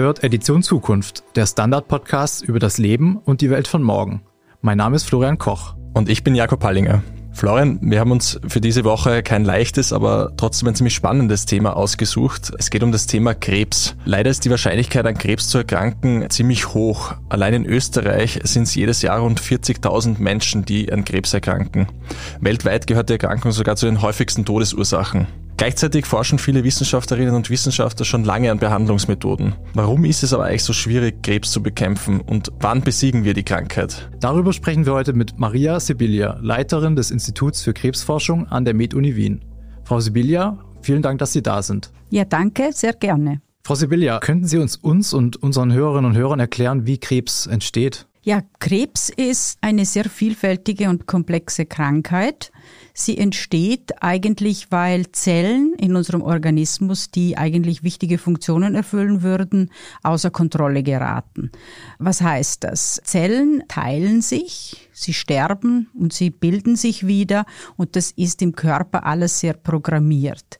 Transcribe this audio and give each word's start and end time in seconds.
Hört 0.00 0.24
Edition 0.24 0.62
Zukunft, 0.62 1.24
der 1.36 1.44
Standard-Podcast 1.44 2.42
über 2.42 2.58
das 2.58 2.78
Leben 2.78 3.18
und 3.18 3.42
die 3.42 3.50
Welt 3.50 3.68
von 3.68 3.82
morgen. 3.82 4.22
Mein 4.62 4.78
Name 4.78 4.96
ist 4.96 5.04
Florian 5.04 5.36
Koch. 5.36 5.74
Und 5.92 6.08
ich 6.08 6.24
bin 6.24 6.34
Jakob 6.34 6.58
Pallinger. 6.58 7.02
Florian, 7.32 7.78
wir 7.82 8.00
haben 8.00 8.10
uns 8.10 8.40
für 8.48 8.62
diese 8.62 8.84
Woche 8.84 9.22
kein 9.22 9.44
leichtes, 9.44 9.92
aber 9.92 10.32
trotzdem 10.38 10.68
ein 10.68 10.74
ziemlich 10.74 10.94
spannendes 10.94 11.44
Thema 11.44 11.76
ausgesucht. 11.76 12.50
Es 12.58 12.70
geht 12.70 12.82
um 12.82 12.92
das 12.92 13.08
Thema 13.08 13.34
Krebs. 13.34 13.94
Leider 14.06 14.30
ist 14.30 14.46
die 14.46 14.50
Wahrscheinlichkeit, 14.50 15.04
an 15.04 15.18
Krebs 15.18 15.50
zu 15.50 15.58
erkranken, 15.58 16.30
ziemlich 16.30 16.72
hoch. 16.72 17.12
Allein 17.28 17.52
in 17.52 17.66
Österreich 17.66 18.40
sind 18.44 18.62
es 18.62 18.74
jedes 18.74 19.02
Jahr 19.02 19.18
rund 19.18 19.38
40.000 19.38 20.18
Menschen, 20.18 20.64
die 20.64 20.90
an 20.90 21.04
Krebs 21.04 21.34
erkranken. 21.34 21.88
Weltweit 22.40 22.86
gehört 22.86 23.10
die 23.10 23.14
Erkrankung 23.14 23.52
sogar 23.52 23.76
zu 23.76 23.84
den 23.84 24.00
häufigsten 24.00 24.46
Todesursachen. 24.46 25.26
Gleichzeitig 25.60 26.06
forschen 26.06 26.38
viele 26.38 26.64
Wissenschaftlerinnen 26.64 27.34
und 27.34 27.50
Wissenschaftler 27.50 28.06
schon 28.06 28.24
lange 28.24 28.50
an 28.50 28.58
Behandlungsmethoden. 28.58 29.56
Warum 29.74 30.06
ist 30.06 30.22
es 30.22 30.32
aber 30.32 30.44
eigentlich 30.46 30.64
so 30.64 30.72
schwierig, 30.72 31.22
Krebs 31.22 31.50
zu 31.50 31.62
bekämpfen 31.62 32.22
und 32.22 32.50
wann 32.60 32.80
besiegen 32.80 33.24
wir 33.24 33.34
die 33.34 33.42
Krankheit? 33.42 34.08
Darüber 34.20 34.54
sprechen 34.54 34.86
wir 34.86 34.94
heute 34.94 35.12
mit 35.12 35.38
Maria 35.38 35.78
Sibilia, 35.78 36.38
Leiterin 36.40 36.96
des 36.96 37.10
Instituts 37.10 37.62
für 37.62 37.74
Krebsforschung 37.74 38.46
an 38.46 38.64
der 38.64 38.72
Med-Uni 38.72 39.16
Wien. 39.16 39.44
Frau 39.84 40.00
Sibilia, 40.00 40.56
vielen 40.80 41.02
Dank, 41.02 41.18
dass 41.18 41.34
Sie 41.34 41.42
da 41.42 41.62
sind. 41.62 41.92
Ja, 42.08 42.24
danke, 42.24 42.70
sehr 42.72 42.94
gerne. 42.94 43.42
Frau 43.62 43.74
Sibilia, 43.74 44.18
könnten 44.20 44.46
Sie 44.46 44.56
uns 44.56 44.76
uns 44.76 45.12
und 45.12 45.42
unseren 45.42 45.74
Hörerinnen 45.74 46.12
und 46.12 46.16
Hörern 46.16 46.40
erklären, 46.40 46.86
wie 46.86 46.96
Krebs 46.96 47.46
entsteht? 47.46 48.06
Ja, 48.22 48.42
Krebs 48.58 49.08
ist 49.08 49.56
eine 49.62 49.86
sehr 49.86 50.04
vielfältige 50.04 50.90
und 50.90 51.06
komplexe 51.06 51.64
Krankheit. 51.64 52.52
Sie 52.92 53.16
entsteht 53.16 54.02
eigentlich, 54.02 54.70
weil 54.70 55.10
Zellen 55.12 55.72
in 55.78 55.96
unserem 55.96 56.20
Organismus, 56.20 57.10
die 57.10 57.38
eigentlich 57.38 57.82
wichtige 57.82 58.18
Funktionen 58.18 58.74
erfüllen 58.74 59.22
würden, 59.22 59.70
außer 60.02 60.30
Kontrolle 60.30 60.82
geraten. 60.82 61.50
Was 61.98 62.20
heißt 62.20 62.64
das? 62.64 63.00
Zellen 63.04 63.62
teilen 63.68 64.20
sich, 64.20 64.90
sie 64.92 65.14
sterben 65.14 65.88
und 65.94 66.12
sie 66.12 66.28
bilden 66.28 66.76
sich 66.76 67.06
wieder 67.06 67.46
und 67.78 67.96
das 67.96 68.10
ist 68.10 68.42
im 68.42 68.54
Körper 68.54 69.06
alles 69.06 69.40
sehr 69.40 69.54
programmiert. 69.54 70.58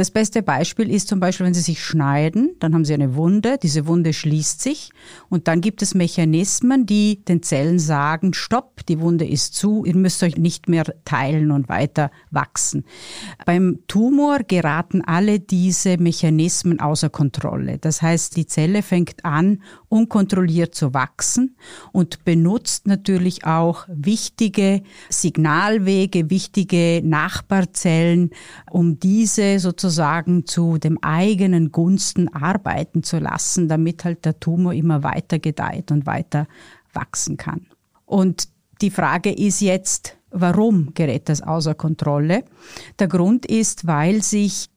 Das 0.00 0.10
beste 0.10 0.42
Beispiel 0.42 0.90
ist 0.90 1.08
zum 1.08 1.20
Beispiel, 1.20 1.44
wenn 1.44 1.52
Sie 1.52 1.60
sich 1.60 1.84
schneiden, 1.84 2.56
dann 2.58 2.72
haben 2.72 2.86
Sie 2.86 2.94
eine 2.94 3.16
Wunde, 3.16 3.58
diese 3.62 3.86
Wunde 3.86 4.14
schließt 4.14 4.62
sich 4.62 4.92
und 5.28 5.46
dann 5.46 5.60
gibt 5.60 5.82
es 5.82 5.94
Mechanismen, 5.94 6.86
die 6.86 7.22
den 7.22 7.42
Zellen 7.42 7.78
sagen, 7.78 8.32
stopp, 8.32 8.86
die 8.86 9.00
Wunde 9.00 9.26
ist 9.26 9.52
zu, 9.52 9.84
ihr 9.84 9.94
müsst 9.94 10.22
euch 10.22 10.38
nicht 10.38 10.70
mehr 10.70 10.84
teilen 11.04 11.50
und 11.50 11.68
weiter 11.68 12.10
wachsen. 12.30 12.86
Beim 13.44 13.80
Tumor 13.88 14.38
geraten 14.38 15.02
alle 15.04 15.38
diese 15.38 15.98
Mechanismen 15.98 16.80
außer 16.80 17.10
Kontrolle. 17.10 17.76
Das 17.76 18.00
heißt, 18.00 18.38
die 18.38 18.46
Zelle 18.46 18.82
fängt 18.82 19.26
an, 19.26 19.60
unkontrolliert 19.90 20.74
zu 20.74 20.94
wachsen 20.94 21.56
und 21.92 22.24
benutzt 22.24 22.86
natürlich 22.86 23.44
auch 23.44 23.84
wichtige 23.88 24.82
Signalwege, 25.10 26.30
wichtige 26.30 27.02
Nachbarzellen, 27.04 28.30
um 28.70 28.98
diese 28.98 29.58
sozusagen 29.58 29.89
zu 30.46 30.78
dem 30.78 30.98
eigenen 31.02 31.72
Gunsten 31.72 32.28
arbeiten 32.34 33.02
zu 33.02 33.18
lassen, 33.18 33.68
damit 33.68 34.04
halt 34.04 34.24
der 34.24 34.38
Tumor 34.40 34.72
immer 34.72 35.02
weiter 35.02 35.38
gedeiht 35.38 35.90
und 35.90 36.06
weiter 36.06 36.46
wachsen 36.92 37.36
kann. 37.36 37.66
Und 38.06 38.48
die 38.80 38.90
Frage 38.90 39.32
ist 39.32 39.60
jetzt, 39.60 40.16
warum 40.30 40.94
gerät 40.94 41.28
das 41.28 41.42
außer 41.42 41.74
Kontrolle? 41.74 42.44
Der 42.98 43.08
Grund 43.08 43.46
ist, 43.46 43.86
weil 43.86 44.22
sich 44.22 44.70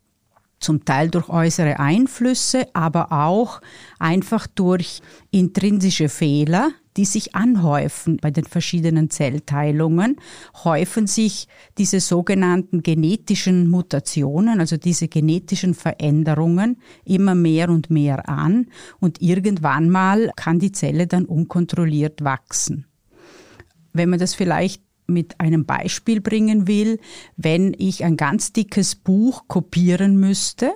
zum 0.64 0.86
Teil 0.86 1.10
durch 1.10 1.30
äußere 1.30 1.80
Einflüsse, 1.80 2.68
aber 2.74 3.12
auch 3.12 3.62
einfach 4.00 4.48
durch 4.48 5.02
intrinsische 5.32 6.10
Fehler, 6.10 6.72
die 6.96 7.06
sich 7.06 7.36
anhäufen 7.36 8.18
bei 8.18 8.32
den 8.32 8.46
verschiedenen 8.46 9.10
Zellteilungen, 9.10 10.18
häufen 10.64 11.08
sich 11.08 11.48
diese 11.78 12.00
sogenannten 12.00 12.84
genetischen 12.84 13.70
Mutationen, 13.70 14.60
also 14.60 14.78
diese 14.78 15.08
genetischen 15.08 15.74
Veränderungen 15.74 16.78
immer 17.04 17.36
mehr 17.36 17.70
und 17.70 17.90
mehr 17.90 18.30
an 18.30 18.68
und 19.00 19.22
irgendwann 19.22 19.90
mal 19.90 20.32
kann 20.36 20.60
die 20.60 20.72
Zelle 20.72 21.08
dann 21.08 21.26
unkontrolliert 21.26 22.24
wachsen. 22.24 22.86
Wenn 23.92 24.10
man 24.10 24.20
das 24.20 24.34
vielleicht 24.36 24.82
mit 25.08 25.40
einem 25.40 25.66
Beispiel 25.66 26.22
bringen 26.22 26.68
will, 26.68 27.00
wenn 27.38 27.76
ich 27.78 28.04
ein 28.04 28.18
ganz 28.18 28.54
dickes 28.54 28.96
Buch 28.96 29.48
kopieren 29.48 30.18
müsste, 30.18 30.74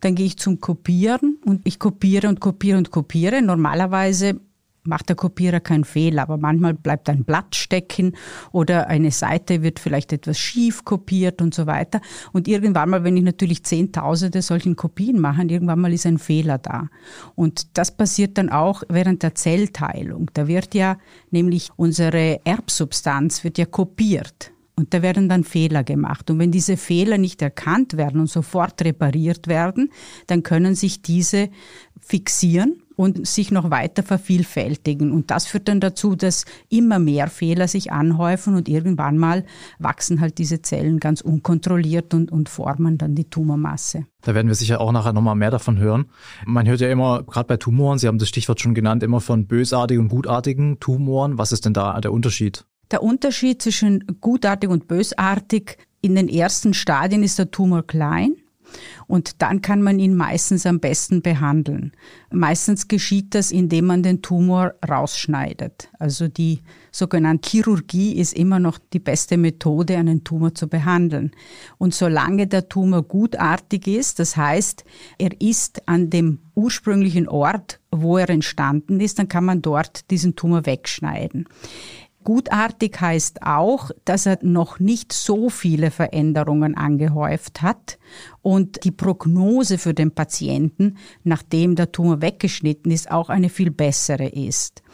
dann 0.00 0.14
gehe 0.14 0.26
ich 0.26 0.38
zum 0.38 0.60
Kopieren 0.60 1.38
und 1.44 1.62
ich 1.64 1.78
kopiere 1.78 2.28
und 2.28 2.40
kopiere 2.40 2.78
und 2.78 2.90
kopiere. 2.90 3.42
Normalerweise 3.42 4.40
macht 4.86 5.08
der 5.08 5.16
Kopierer 5.16 5.60
keinen 5.60 5.84
Fehler, 5.84 6.22
aber 6.22 6.36
manchmal 6.36 6.74
bleibt 6.74 7.08
ein 7.08 7.24
Blatt 7.24 7.54
stecken 7.54 8.16
oder 8.52 8.88
eine 8.88 9.10
Seite 9.10 9.62
wird 9.62 9.78
vielleicht 9.78 10.12
etwas 10.12 10.38
schief 10.38 10.84
kopiert 10.84 11.42
und 11.42 11.54
so 11.54 11.66
weiter. 11.66 12.00
Und 12.32 12.48
irgendwann 12.48 12.90
mal, 12.90 13.04
wenn 13.04 13.16
ich 13.16 13.24
natürlich 13.24 13.64
Zehntausende 13.64 14.42
solchen 14.42 14.76
Kopien 14.76 15.20
mache, 15.20 15.42
irgendwann 15.42 15.80
mal 15.80 15.92
ist 15.92 16.06
ein 16.06 16.18
Fehler 16.18 16.58
da. 16.58 16.88
Und 17.34 17.78
das 17.78 17.96
passiert 17.96 18.38
dann 18.38 18.48
auch 18.48 18.82
während 18.88 19.22
der 19.22 19.34
Zellteilung. 19.34 20.30
Da 20.34 20.48
wird 20.48 20.74
ja 20.74 20.98
nämlich 21.30 21.70
unsere 21.76 22.40
Erbsubstanz 22.44 23.44
wird 23.44 23.58
ja 23.58 23.66
kopiert. 23.66 24.52
Und 24.78 24.92
da 24.92 25.00
werden 25.00 25.28
dann 25.28 25.42
Fehler 25.42 25.84
gemacht. 25.84 26.30
Und 26.30 26.38
wenn 26.38 26.52
diese 26.52 26.76
Fehler 26.76 27.16
nicht 27.16 27.40
erkannt 27.40 27.96
werden 27.96 28.20
und 28.20 28.28
sofort 28.28 28.82
repariert 28.84 29.48
werden, 29.48 29.90
dann 30.26 30.42
können 30.42 30.74
sich 30.74 31.00
diese 31.00 31.48
fixieren 31.98 32.82
und 32.96 33.26
sich 33.26 33.50
noch 33.50 33.70
weiter 33.70 34.02
vervielfältigen. 34.02 35.12
Und 35.12 35.30
das 35.30 35.46
führt 35.46 35.68
dann 35.68 35.80
dazu, 35.80 36.16
dass 36.16 36.44
immer 36.68 36.98
mehr 36.98 37.28
Fehler 37.28 37.68
sich 37.68 37.92
anhäufen 37.92 38.56
und 38.56 38.68
irgendwann 38.68 39.18
mal 39.18 39.44
wachsen 39.78 40.20
halt 40.20 40.38
diese 40.38 40.62
Zellen 40.62 40.98
ganz 40.98 41.20
unkontrolliert 41.20 42.14
und, 42.14 42.32
und 42.32 42.48
formen 42.48 42.98
dann 42.98 43.14
die 43.14 43.28
Tumormasse. 43.28 44.06
Da 44.22 44.34
werden 44.34 44.48
wir 44.48 44.54
sicher 44.54 44.80
auch 44.80 44.92
nachher 44.92 45.12
nochmal 45.12 45.36
mehr 45.36 45.50
davon 45.50 45.78
hören. 45.78 46.06
Man 46.46 46.66
hört 46.66 46.80
ja 46.80 46.90
immer, 46.90 47.22
gerade 47.22 47.46
bei 47.46 47.56
Tumoren, 47.58 47.98
Sie 47.98 48.08
haben 48.08 48.18
das 48.18 48.28
Stichwort 48.28 48.60
schon 48.60 48.74
genannt, 48.74 49.02
immer 49.02 49.20
von 49.20 49.46
bösartigen 49.46 50.04
und 50.04 50.08
gutartigen 50.08 50.80
Tumoren. 50.80 51.38
Was 51.38 51.52
ist 51.52 51.66
denn 51.66 51.74
da 51.74 52.00
der 52.00 52.12
Unterschied? 52.12 52.64
Der 52.90 53.02
Unterschied 53.02 53.62
zwischen 53.62 54.04
gutartig 54.20 54.70
und 54.70 54.88
bösartig 54.88 55.78
in 56.00 56.14
den 56.14 56.28
ersten 56.28 56.72
Stadien 56.72 57.22
ist 57.22 57.38
der 57.38 57.50
Tumor 57.50 57.84
klein 57.86 58.36
und 59.06 59.42
dann 59.42 59.62
kann 59.62 59.82
man 59.82 59.98
ihn 59.98 60.14
meistens 60.14 60.66
am 60.66 60.80
besten 60.80 61.22
behandeln. 61.22 61.92
Meistens 62.30 62.88
geschieht 62.88 63.34
das, 63.34 63.50
indem 63.50 63.86
man 63.86 64.02
den 64.02 64.22
Tumor 64.22 64.74
rausschneidet. 64.86 65.88
Also 65.98 66.28
die 66.28 66.60
sogenannte 66.90 67.48
Chirurgie 67.48 68.16
ist 68.16 68.34
immer 68.34 68.58
noch 68.58 68.78
die 68.92 68.98
beste 68.98 69.36
Methode, 69.36 69.96
einen 69.96 70.24
Tumor 70.24 70.54
zu 70.54 70.68
behandeln. 70.68 71.32
Und 71.78 71.94
solange 71.94 72.46
der 72.46 72.68
Tumor 72.68 73.02
gutartig 73.02 73.86
ist, 73.86 74.18
das 74.18 74.36
heißt, 74.36 74.84
er 75.18 75.40
ist 75.40 75.88
an 75.88 76.10
dem 76.10 76.40
ursprünglichen 76.54 77.28
Ort, 77.28 77.80
wo 77.90 78.18
er 78.18 78.30
entstanden 78.30 79.00
ist, 79.00 79.18
dann 79.18 79.28
kann 79.28 79.44
man 79.44 79.62
dort 79.62 80.10
diesen 80.10 80.36
Tumor 80.36 80.66
wegschneiden. 80.66 81.46
Gutartig 82.26 83.00
heißt 83.00 83.42
auch, 83.42 83.92
dass 84.04 84.26
er 84.26 84.40
noch 84.42 84.80
nicht 84.80 85.12
so 85.12 85.48
viele 85.48 85.92
Veränderungen 85.92 86.76
angehäuft 86.76 87.62
hat 87.62 87.98
und 88.46 88.84
die 88.84 88.92
Prognose 88.92 89.76
für 89.76 89.92
den 89.92 90.12
Patienten, 90.12 90.98
nachdem 91.24 91.74
der 91.74 91.90
Tumor 91.90 92.22
weggeschnitten 92.22 92.92
ist, 92.92 93.10
auch 93.10 93.28
eine 93.28 93.48
viel 93.48 93.72
bessere 93.72 94.28
ist. 94.28 94.84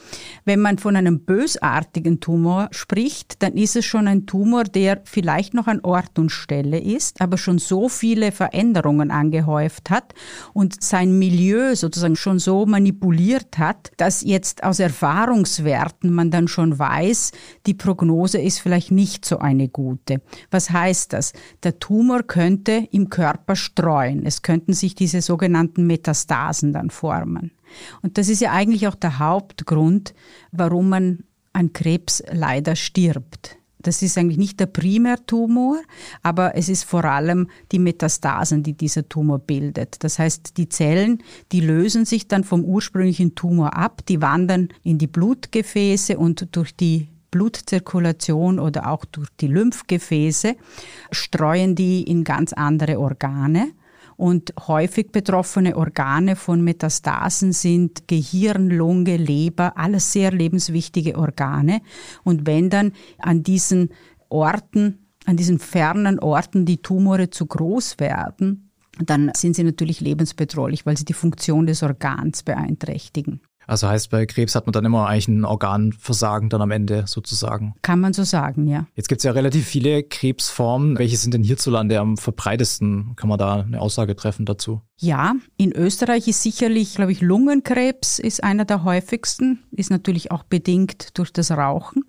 Wenn 0.46 0.60
man 0.60 0.78
von 0.78 0.96
einem 0.96 1.20
bösartigen 1.20 2.18
Tumor 2.18 2.68
spricht, 2.72 3.42
dann 3.42 3.52
ist 3.52 3.76
es 3.76 3.84
schon 3.84 4.08
ein 4.08 4.24
Tumor, 4.24 4.64
der 4.64 5.02
vielleicht 5.04 5.52
noch 5.52 5.66
an 5.66 5.80
Ort 5.82 6.18
und 6.18 6.30
Stelle 6.30 6.80
ist, 6.80 7.20
aber 7.20 7.36
schon 7.36 7.58
so 7.58 7.90
viele 7.90 8.32
Veränderungen 8.32 9.10
angehäuft 9.10 9.90
hat 9.90 10.14
und 10.54 10.82
sein 10.82 11.18
Milieu 11.18 11.76
sozusagen 11.76 12.16
schon 12.16 12.38
so 12.38 12.64
manipuliert 12.64 13.58
hat, 13.58 13.92
dass 13.98 14.22
jetzt 14.22 14.64
aus 14.64 14.80
Erfahrungswerten 14.80 16.10
man 16.10 16.30
dann 16.30 16.48
schon 16.48 16.78
weiß, 16.78 17.32
die 17.66 17.74
Prognose 17.74 18.40
ist 18.40 18.60
vielleicht 18.60 18.90
nicht 18.90 19.26
so 19.26 19.38
eine 19.38 19.68
gute. 19.68 20.22
Was 20.50 20.70
heißt 20.70 21.12
das? 21.12 21.34
Der 21.62 21.78
Tumor 21.78 22.22
könnte 22.22 22.88
im 22.90 23.10
Körper 23.10 23.41
Körper 23.42 23.56
streuen. 23.56 24.24
Es 24.24 24.42
könnten 24.42 24.72
sich 24.72 24.94
diese 24.94 25.20
sogenannten 25.20 25.86
Metastasen 25.86 26.72
dann 26.72 26.90
formen. 26.90 27.50
Und 28.02 28.18
das 28.18 28.28
ist 28.28 28.40
ja 28.40 28.52
eigentlich 28.52 28.86
auch 28.86 28.94
der 28.94 29.18
Hauptgrund, 29.18 30.14
warum 30.52 30.88
man 30.88 31.24
an 31.52 31.72
Krebs 31.72 32.22
leider 32.30 32.76
stirbt. 32.76 33.56
Das 33.80 34.00
ist 34.00 34.16
eigentlich 34.16 34.38
nicht 34.38 34.60
der 34.60 34.66
Primärtumor, 34.66 35.82
aber 36.22 36.54
es 36.54 36.68
ist 36.68 36.84
vor 36.84 37.04
allem 37.04 37.48
die 37.72 37.80
Metastasen, 37.80 38.62
die 38.62 38.74
dieser 38.74 39.08
Tumor 39.08 39.40
bildet. 39.40 40.04
Das 40.04 40.20
heißt, 40.20 40.56
die 40.56 40.68
Zellen, 40.68 41.20
die 41.50 41.60
lösen 41.60 42.04
sich 42.04 42.28
dann 42.28 42.44
vom 42.44 42.64
ursprünglichen 42.64 43.34
Tumor 43.34 43.76
ab, 43.76 44.06
die 44.06 44.22
wandern 44.22 44.68
in 44.84 44.98
die 44.98 45.08
Blutgefäße 45.08 46.16
und 46.16 46.54
durch 46.54 46.76
die 46.76 47.08
Blutzirkulation 47.32 48.60
oder 48.60 48.88
auch 48.88 49.04
durch 49.04 49.28
die 49.40 49.48
Lymphgefäße 49.48 50.54
streuen 51.10 51.74
die 51.74 52.04
in 52.04 52.22
ganz 52.22 52.52
andere 52.52 53.00
Organe. 53.00 53.72
Und 54.16 54.52
häufig 54.68 55.10
betroffene 55.10 55.76
Organe 55.76 56.36
von 56.36 56.62
Metastasen 56.62 57.52
sind 57.52 58.06
Gehirn, 58.06 58.70
Lunge, 58.70 59.16
Leber, 59.16 59.76
alles 59.76 60.12
sehr 60.12 60.30
lebenswichtige 60.30 61.16
Organe. 61.16 61.80
Und 62.22 62.46
wenn 62.46 62.70
dann 62.70 62.92
an 63.18 63.42
diesen 63.42 63.88
Orten, 64.28 65.08
an 65.24 65.36
diesen 65.36 65.58
fernen 65.58 66.20
Orten 66.20 66.66
die 66.66 66.82
Tumore 66.82 67.30
zu 67.30 67.46
groß 67.46 67.98
werden, 67.98 68.70
dann 68.98 69.32
sind 69.34 69.56
sie 69.56 69.64
natürlich 69.64 70.00
lebensbedrohlich, 70.00 70.84
weil 70.84 70.96
sie 70.96 71.06
die 71.06 71.14
Funktion 71.14 71.66
des 71.66 71.82
Organs 71.82 72.42
beeinträchtigen. 72.42 73.40
Also 73.66 73.88
heißt, 73.88 74.10
bei 74.10 74.26
Krebs 74.26 74.54
hat 74.54 74.66
man 74.66 74.72
dann 74.72 74.84
immer 74.84 75.06
eigentlich 75.06 75.28
ein 75.28 75.44
Organversagen 75.44 76.48
dann 76.48 76.62
am 76.62 76.70
Ende 76.70 77.04
sozusagen. 77.06 77.74
Kann 77.82 78.00
man 78.00 78.12
so 78.12 78.24
sagen, 78.24 78.66
ja. 78.66 78.86
Jetzt 78.94 79.08
gibt 79.08 79.20
es 79.20 79.24
ja 79.24 79.32
relativ 79.32 79.66
viele 79.66 80.02
Krebsformen. 80.02 80.98
Welche 80.98 81.16
sind 81.16 81.34
denn 81.34 81.42
hierzulande 81.42 81.98
am 81.98 82.16
verbreitesten? 82.16 83.14
Kann 83.16 83.28
man 83.28 83.38
da 83.38 83.60
eine 83.60 83.80
Aussage 83.80 84.16
treffen 84.16 84.46
dazu? 84.46 84.82
Ja, 84.96 85.34
in 85.56 85.72
Österreich 85.72 86.28
ist 86.28 86.42
sicherlich, 86.42 86.94
glaube 86.94 87.12
ich, 87.12 87.20
Lungenkrebs 87.20 88.18
ist 88.18 88.42
einer 88.42 88.64
der 88.64 88.84
häufigsten, 88.84 89.60
ist 89.70 89.90
natürlich 89.90 90.30
auch 90.30 90.44
bedingt 90.44 91.18
durch 91.18 91.32
das 91.32 91.50
Rauchen. 91.50 92.04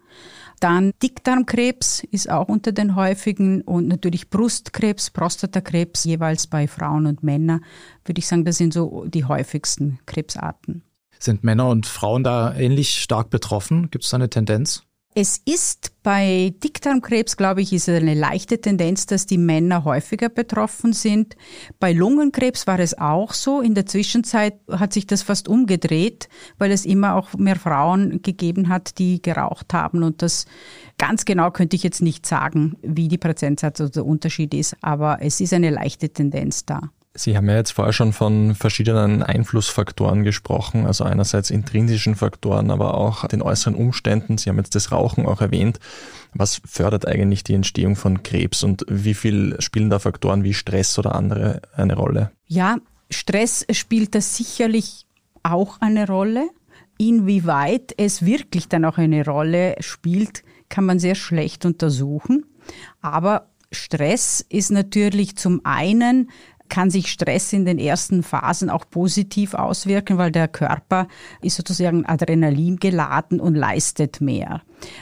Dann 0.59 0.93
Dickdarmkrebs 1.01 2.03
ist 2.11 2.29
auch 2.29 2.47
unter 2.47 2.71
den 2.71 2.95
häufigen 2.95 3.61
und 3.63 3.87
natürlich 3.87 4.29
Brustkrebs, 4.29 5.09
Prostatakrebs, 5.09 6.05
jeweils 6.05 6.47
bei 6.47 6.67
Frauen 6.67 7.05
und 7.05 7.21
Männern, 7.21 7.65
würde 8.05 8.19
ich 8.19 8.27
sagen, 8.27 8.45
das 8.45 8.57
sind 8.57 8.73
so 8.73 9.05
die 9.07 9.25
häufigsten 9.25 9.99
Krebsarten. 10.05 10.83
Sind 11.23 11.45
Männer 11.45 11.69
und 11.69 11.85
Frauen 11.85 12.25
da 12.25 12.53
ähnlich 12.53 13.01
stark 13.01 13.29
betroffen? 13.29 13.89
Gibt 13.91 14.03
es 14.03 14.09
da 14.09 14.17
eine 14.17 14.29
Tendenz? 14.29 14.83
Es 15.15 15.39
ist 15.45 15.93
bei 16.03 16.53
Dickdarmkrebs, 16.61 17.37
glaube 17.37 17.61
ich, 17.61 17.71
ist 17.71 17.87
eine 17.87 18.13
leichte 18.13 18.59
Tendenz, 18.59 19.05
dass 19.05 19.25
die 19.25 19.37
Männer 19.37 19.85
häufiger 19.85 20.27
betroffen 20.27 20.91
sind. 20.91 21.37
Bei 21.79 21.93
Lungenkrebs 21.93 22.67
war 22.67 22.79
es 22.79 22.97
auch 22.97 23.31
so. 23.31 23.61
In 23.61 23.73
der 23.73 23.85
Zwischenzeit 23.85 24.55
hat 24.69 24.91
sich 24.91 25.07
das 25.07 25.21
fast 25.21 25.47
umgedreht, 25.47 26.27
weil 26.57 26.71
es 26.71 26.83
immer 26.83 27.15
auch 27.15 27.33
mehr 27.35 27.55
Frauen 27.55 28.21
gegeben 28.21 28.67
hat, 28.67 28.97
die 28.97 29.21
geraucht 29.21 29.73
haben. 29.73 30.03
Und 30.03 30.21
das 30.21 30.45
ganz 30.97 31.23
genau 31.23 31.51
könnte 31.51 31.77
ich 31.77 31.83
jetzt 31.83 32.01
nicht 32.01 32.25
sagen, 32.25 32.75
wie 32.81 33.07
die 33.07 33.17
Prozentsatz 33.17 33.79
oder 33.79 33.91
der 33.91 34.05
Unterschied 34.05 34.53
ist, 34.53 34.75
aber 34.81 35.19
es 35.21 35.39
ist 35.39 35.53
eine 35.53 35.69
leichte 35.69 36.09
Tendenz 36.09 36.65
da. 36.65 36.89
Sie 37.15 37.37
haben 37.37 37.47
ja 37.47 37.55
jetzt 37.55 37.71
vorher 37.71 37.93
schon 37.93 38.11
von 38.11 38.55
verschiedenen 38.55 39.21
Einflussfaktoren 39.21 40.23
gesprochen, 40.23 40.87
also 40.87 41.03
einerseits 41.03 41.51
intrinsischen 41.51 42.15
Faktoren, 42.15 42.71
aber 42.71 42.95
auch 42.95 43.27
den 43.27 43.43
äußeren 43.43 43.75
Umständen. 43.75 44.39
Sie 44.39 44.49
haben 44.49 44.57
jetzt 44.57 44.73
das 44.73 44.91
Rauchen 44.91 45.27
auch 45.27 45.39
erwähnt. 45.39 45.79
Was 46.33 46.59
fördert 46.65 47.07
eigentlich 47.07 47.43
die 47.43 47.53
Entstehung 47.53 47.95
von 47.95 48.23
Krebs 48.23 48.63
und 48.63 48.83
wie 48.89 49.13
viel 49.13 49.55
spielen 49.59 49.91
da 49.91 49.99
Faktoren 49.99 50.43
wie 50.43 50.55
Stress 50.55 50.97
oder 50.97 51.13
andere 51.13 51.61
eine 51.75 51.95
Rolle? 51.95 52.31
Ja, 52.47 52.77
Stress 53.11 53.63
spielt 53.71 54.15
da 54.15 54.21
sicherlich 54.21 55.05
auch 55.43 55.81
eine 55.81 56.07
Rolle. 56.07 56.49
Inwieweit 56.97 57.93
es 57.97 58.25
wirklich 58.25 58.69
dann 58.69 58.85
auch 58.85 58.97
eine 58.97 59.23
Rolle 59.23 59.75
spielt, 59.81 60.43
kann 60.67 60.85
man 60.85 60.97
sehr 60.97 61.15
schlecht 61.15 61.63
untersuchen. 61.63 62.45
Aber 63.01 63.49
Stress 63.71 64.45
ist 64.49 64.71
natürlich 64.71 65.35
zum 65.35 65.61
einen 65.63 66.29
kann 66.69 66.89
sich 66.89 67.07
Stress 67.07 67.53
in 67.53 67.65
den 67.65 67.77
ersten 67.77 68.23
Phasen 68.23 68.69
auch 68.69 68.85
positiv 68.89 69.53
auswirken, 69.53 70.17
weil 70.17 70.31
der 70.31 70.47
Körper 70.47 71.07
ist 71.41 71.57
sozusagen 71.57 72.05
Adrenalin 72.05 72.77
geladen 72.77 73.39
und 73.39 73.55
leistet 73.55 74.21
mehr. 74.21 74.61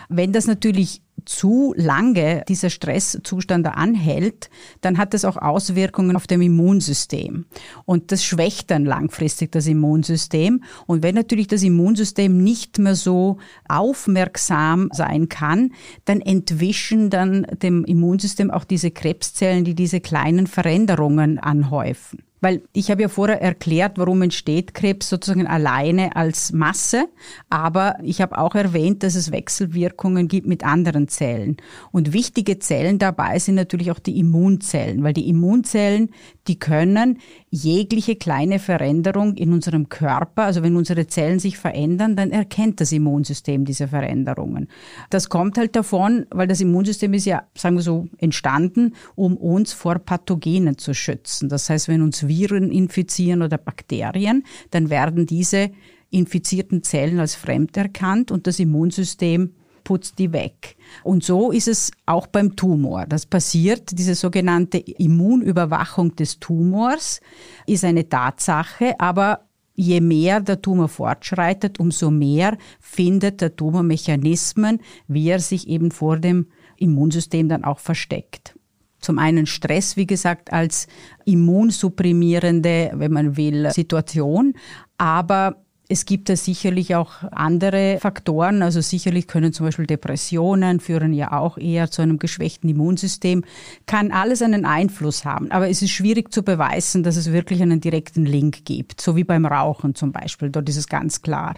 Wenn 0.09 0.33
das 0.33 0.47
natürlich 0.47 1.01
zu 1.25 1.73
lange 1.77 2.43
dieser 2.47 2.69
Stresszustand 2.69 3.67
anhält, 3.67 4.49
dann 4.81 4.97
hat 4.97 5.13
das 5.13 5.25
auch 5.25 5.37
Auswirkungen 5.37 6.15
auf 6.15 6.27
dem 6.27 6.41
Immunsystem. 6.41 7.45
Und 7.85 8.11
das 8.11 8.23
schwächt 8.23 8.71
dann 8.71 8.85
langfristig 8.85 9.51
das 9.51 9.67
Immunsystem. 9.67 10.63
Und 10.87 11.03
wenn 11.03 11.15
natürlich 11.15 11.47
das 11.47 11.63
Immunsystem 11.63 12.43
nicht 12.43 12.79
mehr 12.79 12.95
so 12.95 13.37
aufmerksam 13.67 14.89
sein 14.93 15.29
kann, 15.29 15.73
dann 16.05 16.21
entwischen 16.21 17.09
dann 17.09 17.45
dem 17.61 17.83
Immunsystem 17.85 18.51
auch 18.51 18.63
diese 18.63 18.91
Krebszellen, 18.91 19.63
die 19.63 19.75
diese 19.75 19.99
kleinen 19.99 20.47
Veränderungen 20.47 21.39
anhäufen. 21.39 22.23
Weil 22.41 22.63
ich 22.73 22.89
habe 22.89 23.03
ja 23.03 23.07
vorher 23.07 23.39
erklärt, 23.39 23.99
warum 23.99 24.23
entsteht 24.23 24.73
Krebs 24.73 25.09
sozusagen 25.09 25.45
alleine 25.45 26.15
als 26.15 26.51
Masse, 26.51 27.05
aber 27.51 27.99
ich 28.01 28.19
habe 28.19 28.37
auch 28.37 28.55
erwähnt, 28.55 29.03
dass 29.03 29.13
es 29.13 29.31
Wechselwirkungen 29.31 30.27
gibt 30.27 30.47
mit 30.47 30.65
anderen 30.65 31.07
Zellen. 31.07 31.57
Und 31.91 32.13
wichtige 32.13 32.57
Zellen 32.57 32.97
dabei 32.97 33.37
sind 33.37 33.55
natürlich 33.55 33.91
auch 33.91 33.99
die 33.99 34.17
Immunzellen, 34.17 35.03
weil 35.03 35.13
die 35.13 35.29
Immunzellen, 35.29 36.09
die 36.47 36.57
können 36.57 37.19
jegliche 37.49 38.15
kleine 38.15 38.59
Veränderung 38.59 39.35
in 39.35 39.53
unserem 39.53 39.89
Körper, 39.89 40.43
also 40.43 40.63
wenn 40.63 40.75
unsere 40.75 41.07
Zellen 41.07 41.39
sich 41.39 41.57
verändern, 41.57 42.15
dann 42.15 42.31
erkennt 42.31 42.81
das 42.81 42.91
Immunsystem 42.91 43.65
diese 43.65 43.87
Veränderungen. 43.87 44.67
Das 45.09 45.29
kommt 45.29 45.57
halt 45.57 45.75
davon, 45.75 46.25
weil 46.31 46.47
das 46.47 46.61
Immunsystem 46.61 47.13
ist 47.13 47.25
ja, 47.25 47.43
sagen 47.55 47.75
wir 47.75 47.83
so, 47.83 48.07
entstanden, 48.17 48.95
um 49.15 49.37
uns 49.37 49.73
vor 49.73 49.99
Pathogenen 49.99 50.77
zu 50.77 50.93
schützen. 50.93 51.49
Das 51.49 51.69
heißt, 51.69 51.87
wenn 51.87 52.01
uns 52.01 52.27
Viren 52.27 52.71
infizieren 52.71 53.41
oder 53.41 53.57
Bakterien, 53.57 54.43
dann 54.71 54.89
werden 54.89 55.25
diese 55.25 55.71
infizierten 56.09 56.83
Zellen 56.83 57.19
als 57.19 57.35
fremd 57.35 57.77
erkannt 57.77 58.31
und 58.31 58.47
das 58.47 58.59
Immunsystem 58.59 59.53
putzt 59.83 60.19
die 60.19 60.33
weg. 60.33 60.75
Und 61.03 61.23
so 61.23 61.51
ist 61.51 61.67
es 61.67 61.91
auch 62.05 62.27
beim 62.27 62.55
Tumor. 62.55 63.05
Das 63.07 63.25
passiert, 63.25 63.97
diese 63.97 64.15
sogenannte 64.15 64.77
Immunüberwachung 64.77 66.15
des 66.15 66.39
Tumors 66.39 67.21
ist 67.65 67.83
eine 67.83 68.07
Tatsache, 68.07 68.99
aber 68.99 69.47
je 69.75 70.01
mehr 70.01 70.41
der 70.41 70.61
Tumor 70.61 70.89
fortschreitet, 70.89 71.79
umso 71.79 72.11
mehr 72.11 72.57
findet 72.79 73.41
der 73.41 73.55
Tumor 73.55 73.83
Mechanismen, 73.83 74.79
wie 75.07 75.29
er 75.29 75.39
sich 75.39 75.67
eben 75.67 75.91
vor 75.91 76.17
dem 76.17 76.47
Immunsystem 76.77 77.47
dann 77.49 77.63
auch 77.63 77.79
versteckt. 77.79 78.55
Zum 78.99 79.17
einen 79.17 79.47
Stress, 79.47 79.97
wie 79.97 80.05
gesagt, 80.05 80.53
als 80.53 80.87
immunsupprimierende, 81.25 82.91
wenn 82.93 83.11
man 83.11 83.35
will, 83.35 83.71
Situation, 83.71 84.53
aber 84.97 85.63
es 85.91 86.05
gibt 86.05 86.29
da 86.29 86.37
sicherlich 86.37 86.95
auch 86.95 87.11
andere 87.31 87.97
Faktoren. 87.99 88.61
Also 88.61 88.79
sicherlich 88.79 89.27
können 89.27 89.51
zum 89.51 89.65
Beispiel 89.65 89.85
Depressionen 89.85 90.79
führen 90.79 91.11
ja 91.11 91.33
auch 91.33 91.57
eher 91.57 91.91
zu 91.91 92.01
einem 92.01 92.17
geschwächten 92.17 92.69
Immunsystem. 92.69 93.43
Kann 93.87 94.11
alles 94.11 94.41
einen 94.41 94.63
Einfluss 94.63 95.25
haben. 95.25 95.51
Aber 95.51 95.69
es 95.69 95.81
ist 95.81 95.91
schwierig 95.91 96.33
zu 96.33 96.43
beweisen, 96.43 97.03
dass 97.03 97.17
es 97.17 97.33
wirklich 97.33 97.61
einen 97.61 97.81
direkten 97.81 98.25
Link 98.25 98.63
gibt. 98.63 99.01
So 99.01 99.17
wie 99.17 99.25
beim 99.25 99.45
Rauchen 99.45 99.93
zum 99.93 100.13
Beispiel. 100.13 100.49
Dort 100.49 100.69
ist 100.69 100.77
es 100.77 100.87
ganz 100.87 101.21
klar. 101.21 101.55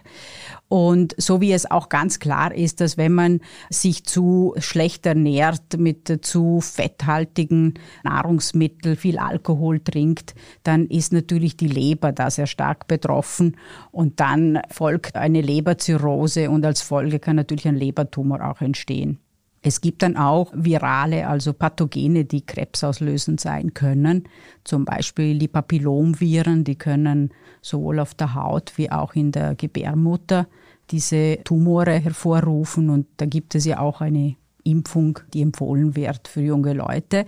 Und 0.73 1.13
so 1.19 1.39
wie 1.39 1.53
es 1.53 1.69
auch 1.69 1.87
ganz 1.87 2.17
klar 2.17 2.51
ist, 2.51 2.81
dass 2.81 2.97
wenn 2.97 3.13
man 3.13 3.41
sich 3.69 4.05
zu 4.05 4.55
schlecht 4.57 5.05
ernährt 5.05 5.77
mit 5.77 6.25
zu 6.25 6.61
fetthaltigen 6.61 7.75
Nahrungsmitteln, 8.03 8.95
viel 8.95 9.19
Alkohol 9.19 9.81
trinkt, 9.81 10.33
dann 10.63 10.87
ist 10.87 11.13
natürlich 11.13 11.57
die 11.57 11.67
Leber 11.67 12.11
da 12.11 12.31
sehr 12.31 12.47
stark 12.47 12.87
betroffen. 12.87 13.55
Und 13.91 14.19
dann 14.19 14.61
folgt 14.71 15.15
eine 15.15 15.41
Leberzirrhose 15.41 16.49
und 16.49 16.65
als 16.65 16.81
Folge 16.81 17.19
kann 17.19 17.35
natürlich 17.35 17.67
ein 17.67 17.75
Lebertumor 17.75 18.43
auch 18.43 18.61
entstehen. 18.61 19.19
Es 19.61 19.79
gibt 19.79 20.01
dann 20.01 20.17
auch 20.17 20.51
virale, 20.55 21.27
also 21.27 21.53
Pathogene, 21.53 22.25
die 22.25 22.47
krebsauslösend 22.47 23.39
sein 23.39 23.75
können. 23.75 24.23
Zum 24.63 24.85
Beispiel 24.85 25.37
die 25.37 25.47
Papillomviren, 25.47 26.63
die 26.63 26.79
können 26.79 27.29
sowohl 27.61 27.99
auf 27.99 28.15
der 28.15 28.33
Haut 28.33 28.73
wie 28.77 28.91
auch 28.91 29.13
in 29.13 29.31
der 29.31 29.53
Gebärmutter 29.53 30.47
diese 30.91 31.39
Tumore 31.43 31.99
hervorrufen. 31.99 32.89
Und 32.89 33.07
da 33.17 33.25
gibt 33.25 33.55
es 33.55 33.65
ja 33.65 33.79
auch 33.79 34.01
eine 34.01 34.35
Impfung, 34.63 35.19
die 35.33 35.41
empfohlen 35.41 35.95
wird 35.95 36.27
für 36.27 36.41
junge 36.41 36.73
Leute. 36.73 37.25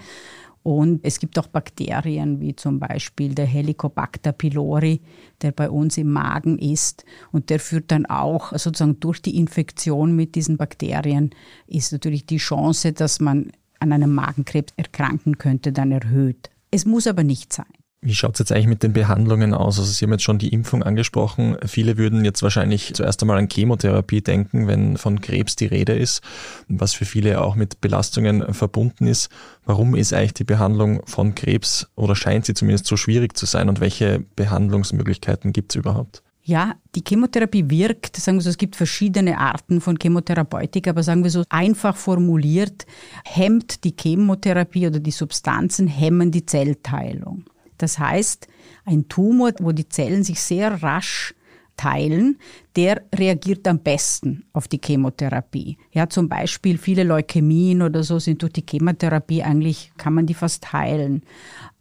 Und 0.63 1.01
es 1.03 1.19
gibt 1.19 1.38
auch 1.38 1.45
Bakterien, 1.45 2.39
wie 2.39 2.55
zum 2.55 2.79
Beispiel 2.79 3.35
der 3.35 3.45
Helicobacter 3.45 4.31
pylori, 4.31 5.00
der 5.43 5.51
bei 5.51 5.69
uns 5.69 5.95
im 6.00 6.12
Magen 6.12 6.57
ist. 6.57 7.05
Und 7.31 7.51
der 7.51 7.59
führt 7.59 7.91
dann 7.91 8.07
auch 8.07 8.51
sozusagen 8.51 9.00
durch 9.00 9.21
die 9.21 9.38
Infektion 9.38 10.15
mit 10.15 10.33
diesen 10.33 10.57
Bakterien, 10.57 11.29
ist 11.67 11.91
natürlich 11.91 12.25
die 12.25 12.38
Chance, 12.38 12.93
dass 12.93 13.19
man 13.19 13.51
an 13.79 13.91
einem 13.91 14.15
Magenkrebs 14.15 14.74
erkranken 14.75 15.38
könnte, 15.38 15.71
dann 15.71 15.91
erhöht. 15.91 16.50
Es 16.71 16.85
muss 16.85 17.05
aber 17.05 17.24
nicht 17.24 17.53
sein. 17.53 17.67
Wie 18.05 18.13
schaut 18.13 18.35
es 18.35 18.39
jetzt 18.39 18.51
eigentlich 18.51 18.67
mit 18.67 18.83
den 18.83 18.93
Behandlungen 18.93 19.55
aus? 19.55 19.79
Also 19.79 19.91
Sie 19.91 20.05
haben 20.05 20.12
jetzt 20.12 20.24
schon 20.24 20.38
die 20.38 20.50
Impfung 20.50 20.83
angesprochen. 20.83 21.57
Viele 21.65 21.97
würden 21.97 22.24
jetzt 22.24 22.43
wahrscheinlich 22.43 22.93
zuerst 22.93 23.19
einmal 23.24 23.39
an 23.39 23.50
Chemotherapie 23.51 24.21
denken, 24.21 24.67
wenn 24.67 24.97
von 24.97 25.21
Krebs 25.21 25.55
die 25.55 25.65
Rede 25.65 25.93
ist, 25.93 26.21
was 26.67 26.93
für 26.93 27.05
viele 27.05 27.41
auch 27.41 27.55
mit 27.55 27.81
Belastungen 27.81 28.53
verbunden 28.53 29.07
ist. 29.07 29.31
Warum 29.65 29.95
ist 29.95 30.13
eigentlich 30.13 30.35
die 30.35 30.43
Behandlung 30.43 31.01
von 31.07 31.33
Krebs 31.33 31.88
oder 31.95 32.15
scheint 32.15 32.45
sie 32.45 32.53
zumindest 32.53 32.85
so 32.85 32.95
schwierig 32.95 33.35
zu 33.35 33.47
sein 33.47 33.69
und 33.69 33.79
welche 33.79 34.24
Behandlungsmöglichkeiten 34.35 35.51
gibt 35.51 35.71
es 35.71 35.77
überhaupt? 35.77 36.21
Ja, 36.43 36.75
die 36.93 37.01
Chemotherapie 37.05 37.71
wirkt, 37.71 38.17
sagen 38.17 38.38
wir 38.38 38.43
so, 38.43 38.51
es 38.51 38.59
gibt 38.59 38.75
verschiedene 38.75 39.39
Arten 39.39 39.81
von 39.81 39.97
Chemotherapeutik, 40.00 40.88
aber 40.88 41.01
sagen 41.01 41.24
wir 41.24 41.31
so 41.31 41.43
einfach 41.50 41.95
formuliert, 41.95 42.85
hemmt 43.24 43.83
die 43.83 43.95
Chemotherapie 44.00 44.85
oder 44.85 45.00
die 45.00 45.09
Substanzen 45.09 45.88
hemmen 45.88 46.29
die 46.29 46.45
Zellteilung. 46.45 47.45
Das 47.77 48.00
heißt, 48.00 48.48
ein 48.86 49.08
Tumor, 49.08 49.51
wo 49.60 49.72
die 49.72 49.89
Zellen 49.89 50.24
sich 50.24 50.39
sehr 50.39 50.82
rasch 50.84 51.34
teilen, 51.77 52.38
der 52.75 53.03
reagiert 53.13 53.67
am 53.67 53.79
besten 53.79 54.46
auf 54.53 54.67
die 54.67 54.79
Chemotherapie. 54.84 55.77
Ja, 55.91 56.10
zum 56.10 56.29
Beispiel 56.29 56.77
viele 56.77 57.03
Leukämien 57.03 57.82
oder 57.82 58.03
so 58.03 58.20
sind 58.20 58.41
durch 58.41 58.53
die 58.53 58.65
Chemotherapie 58.67 59.44
eigentlich, 59.44 59.91
kann 59.98 60.13
man 60.13 60.25
die 60.25 60.34
fast 60.34 60.72
heilen. 60.74 61.24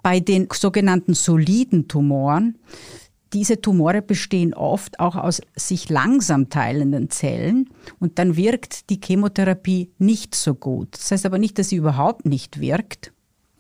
Bei 0.02 0.20
den 0.20 0.48
sogenannten 0.52 1.14
soliden 1.14 1.88
Tumoren, 1.88 2.58
diese 3.32 3.60
Tumore 3.60 4.00
bestehen 4.00 4.54
oft 4.54 5.00
auch 5.00 5.16
aus 5.16 5.40
sich 5.56 5.88
langsam 5.88 6.50
teilenden 6.50 7.10
Zellen 7.10 7.68
und 7.98 8.18
dann 8.18 8.36
wirkt 8.36 8.90
die 8.90 9.00
Chemotherapie 9.02 9.90
nicht 9.98 10.36
so 10.36 10.54
gut. 10.54 10.88
Das 10.92 11.10
heißt 11.10 11.26
aber 11.26 11.38
nicht, 11.38 11.58
dass 11.58 11.70
sie 11.70 11.76
überhaupt 11.76 12.26
nicht 12.26 12.60
wirkt. 12.60 13.12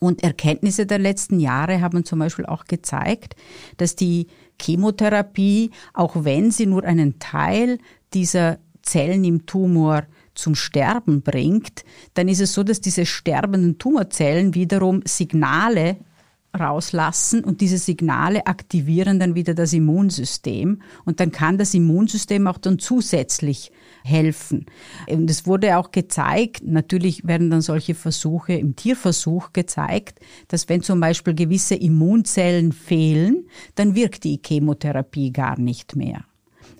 Und 0.04 0.22
Erkenntnisse 0.22 0.84
der 0.84 0.98
letzten 0.98 1.40
Jahre 1.40 1.80
haben 1.80 2.04
zum 2.04 2.18
Beispiel 2.18 2.44
auch 2.44 2.64
gezeigt, 2.66 3.36
dass 3.78 3.96
die 3.96 4.26
Chemotherapie, 4.60 5.70
auch 5.94 6.24
wenn 6.24 6.50
sie 6.50 6.66
nur 6.66 6.84
einen 6.84 7.18
Teil 7.18 7.78
dieser 8.12 8.58
Zellen 8.82 9.24
im 9.24 9.46
Tumor 9.46 10.04
zum 10.34 10.54
Sterben 10.54 11.22
bringt, 11.22 11.84
dann 12.12 12.28
ist 12.28 12.40
es 12.40 12.52
so, 12.52 12.62
dass 12.62 12.82
diese 12.82 13.06
sterbenden 13.06 13.78
Tumorzellen 13.78 14.54
wiederum 14.54 15.00
Signale 15.06 15.96
rauslassen 16.54 17.44
und 17.44 17.60
diese 17.60 17.78
Signale 17.78 18.46
aktivieren 18.46 19.18
dann 19.18 19.34
wieder 19.34 19.54
das 19.54 19.72
Immunsystem 19.72 20.82
und 21.04 21.20
dann 21.20 21.32
kann 21.32 21.58
das 21.58 21.74
Immunsystem 21.74 22.46
auch 22.46 22.58
dann 22.58 22.78
zusätzlich 22.78 23.72
helfen. 24.04 24.66
Und 25.08 25.28
es 25.30 25.46
wurde 25.46 25.78
auch 25.78 25.90
gezeigt, 25.90 26.62
natürlich 26.64 27.26
werden 27.26 27.50
dann 27.50 27.62
solche 27.62 27.94
Versuche 27.94 28.54
im 28.54 28.76
Tierversuch 28.76 29.52
gezeigt, 29.52 30.20
dass 30.48 30.68
wenn 30.68 30.82
zum 30.82 31.00
Beispiel 31.00 31.34
gewisse 31.34 31.74
Immunzellen 31.74 32.72
fehlen, 32.72 33.46
dann 33.74 33.94
wirkt 33.94 34.24
die 34.24 34.40
Chemotherapie 34.44 35.32
gar 35.32 35.58
nicht 35.58 35.96
mehr. 35.96 36.24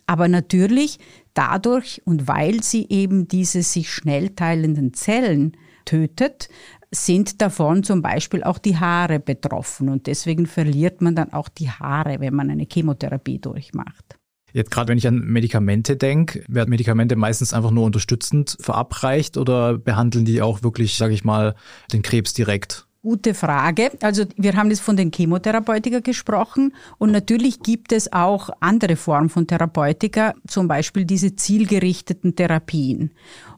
Aber 0.07 0.29
natürlich 0.29 0.99
dadurch 1.33 2.03
und 2.05 2.29
weil 2.29 2.63
sie 2.63 2.87
eben 2.89 3.27
diese 3.27 3.63
sich 3.63 3.91
schnell 3.91 4.31
teilenden 4.31 4.93
Zellen 4.93 5.57
tötet, 5.85 6.49
sind 6.91 7.41
davon 7.43 7.83
zum 7.83 8.03
Beispiel 8.03 8.43
auch 8.43 8.59
die 8.59 8.77
Haare 8.77 9.21
betroffen. 9.21 9.89
Und 9.89 10.07
deswegen 10.07 10.47
verliert 10.47 11.01
man 11.01 11.15
dann 11.15 11.33
auch 11.33 11.49
die 11.49 11.71
Haare, 11.71 12.21
wenn 12.21 12.35
man 12.35 12.51
eine 12.51 12.67
Chemotherapie 12.71 13.39
durchmacht. 13.39 14.19
Jetzt 14.53 14.71
gerade 14.71 14.89
wenn 14.89 14.99
ich 14.99 15.09
an 15.09 15.19
Medikamente 15.19 15.97
denke, 15.97 16.45
werden 16.47 16.71
Medikamente 16.71 17.17
meistens 17.17 17.53
einfach 17.53 17.73
nur 17.73 17.85
unterstützend 17.85 18.57
verabreicht 18.61 19.37
oder 19.37 19.77
behandeln 19.77 20.25
die 20.25 20.43
auch 20.43 20.63
wirklich, 20.63 20.97
sage 20.97 21.13
ich 21.13 21.25
mal, 21.25 21.57
den 21.93 22.03
Krebs 22.03 22.35
direkt? 22.35 22.87
Gute 23.03 23.35
Frage. 23.35 23.91
Also 24.01 24.25
wir 24.37 24.55
haben 24.55 24.71
jetzt 24.71 24.81
von 24.81 24.97
den 24.97 25.11
Chemotherapeutika 25.11 25.99
gesprochen 25.99 26.73
und 26.99 27.11
natürlich 27.11 27.61
gibt 27.61 27.93
es 27.93 28.13
auch 28.13 28.49
andere 28.61 28.95
Formen 28.95 29.29
von 29.29 29.49
Therapeutika, 29.49 30.35
zum 30.47 30.69
Beispiel 30.69 31.05
diese 31.05 31.35
zielgerichteten 31.35 32.37
Therapien. 32.37 33.11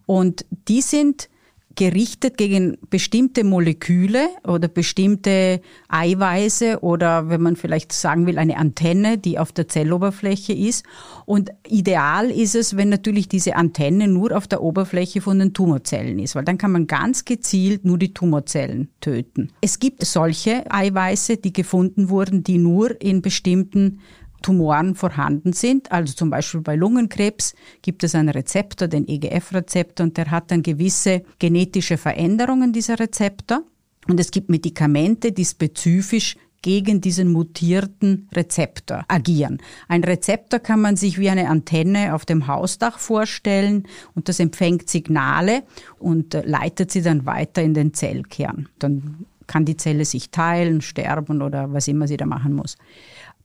Und 0.06 0.46
die 0.66 0.80
sind 0.80 1.28
gerichtet 1.76 2.38
gegen 2.38 2.78
bestimmte 2.90 3.44
Moleküle 3.44 4.28
oder 4.44 4.66
bestimmte 4.66 5.60
Eiweiße 5.88 6.80
oder 6.80 7.28
wenn 7.28 7.42
man 7.42 7.56
vielleicht 7.56 7.92
sagen 7.92 8.26
will, 8.26 8.38
eine 8.38 8.56
Antenne, 8.56 9.18
die 9.18 9.38
auf 9.38 9.52
der 9.52 9.68
Zelloberfläche 9.68 10.52
ist. 10.52 10.84
Und 11.26 11.50
ideal 11.68 12.30
ist 12.30 12.54
es, 12.54 12.76
wenn 12.76 12.88
natürlich 12.88 13.28
diese 13.28 13.56
Antenne 13.56 14.08
nur 14.08 14.36
auf 14.36 14.48
der 14.48 14.62
Oberfläche 14.62 15.20
von 15.20 15.38
den 15.38 15.52
Tumorzellen 15.52 16.18
ist, 16.18 16.34
weil 16.34 16.44
dann 16.44 16.58
kann 16.58 16.72
man 16.72 16.86
ganz 16.86 17.24
gezielt 17.24 17.84
nur 17.84 17.98
die 17.98 18.14
Tumorzellen 18.14 18.88
töten. 19.00 19.52
Es 19.60 19.78
gibt 19.78 20.04
solche 20.04 20.64
Eiweiße, 20.70 21.36
die 21.36 21.52
gefunden 21.52 22.08
wurden, 22.08 22.42
die 22.42 22.58
nur 22.58 23.00
in 23.00 23.22
bestimmten 23.22 24.00
Tumoren 24.46 24.94
vorhanden 24.94 25.52
sind. 25.52 25.90
Also 25.90 26.14
zum 26.14 26.30
Beispiel 26.30 26.60
bei 26.60 26.76
Lungenkrebs 26.76 27.56
gibt 27.82 28.04
es 28.04 28.14
einen 28.14 28.28
Rezeptor, 28.28 28.86
den 28.86 29.08
EGF-Rezeptor, 29.08 30.06
und 30.06 30.16
der 30.16 30.30
hat 30.30 30.52
dann 30.52 30.62
gewisse 30.62 31.24
genetische 31.40 31.96
Veränderungen 31.96 32.72
dieser 32.72 33.00
Rezeptor. 33.00 33.64
Und 34.06 34.20
es 34.20 34.30
gibt 34.30 34.48
Medikamente, 34.48 35.32
die 35.32 35.44
spezifisch 35.44 36.36
gegen 36.62 37.00
diesen 37.00 37.32
mutierten 37.32 38.28
Rezeptor 38.32 39.04
agieren. 39.08 39.58
Ein 39.88 40.04
Rezeptor 40.04 40.60
kann 40.60 40.80
man 40.80 40.94
sich 40.94 41.18
wie 41.18 41.28
eine 41.28 41.48
Antenne 41.48 42.14
auf 42.14 42.24
dem 42.24 42.46
Hausdach 42.46 43.00
vorstellen 43.00 43.88
und 44.14 44.28
das 44.28 44.38
empfängt 44.38 44.88
Signale 44.88 45.64
und 45.98 46.34
leitet 46.44 46.92
sie 46.92 47.02
dann 47.02 47.26
weiter 47.26 47.62
in 47.62 47.74
den 47.74 47.94
Zellkern. 47.94 48.68
Dann 48.78 49.26
kann 49.48 49.64
die 49.64 49.76
Zelle 49.76 50.04
sich 50.04 50.30
teilen, 50.30 50.82
sterben 50.82 51.42
oder 51.42 51.72
was 51.72 51.88
immer 51.88 52.06
sie 52.06 52.16
da 52.16 52.26
machen 52.26 52.52
muss. 52.54 52.76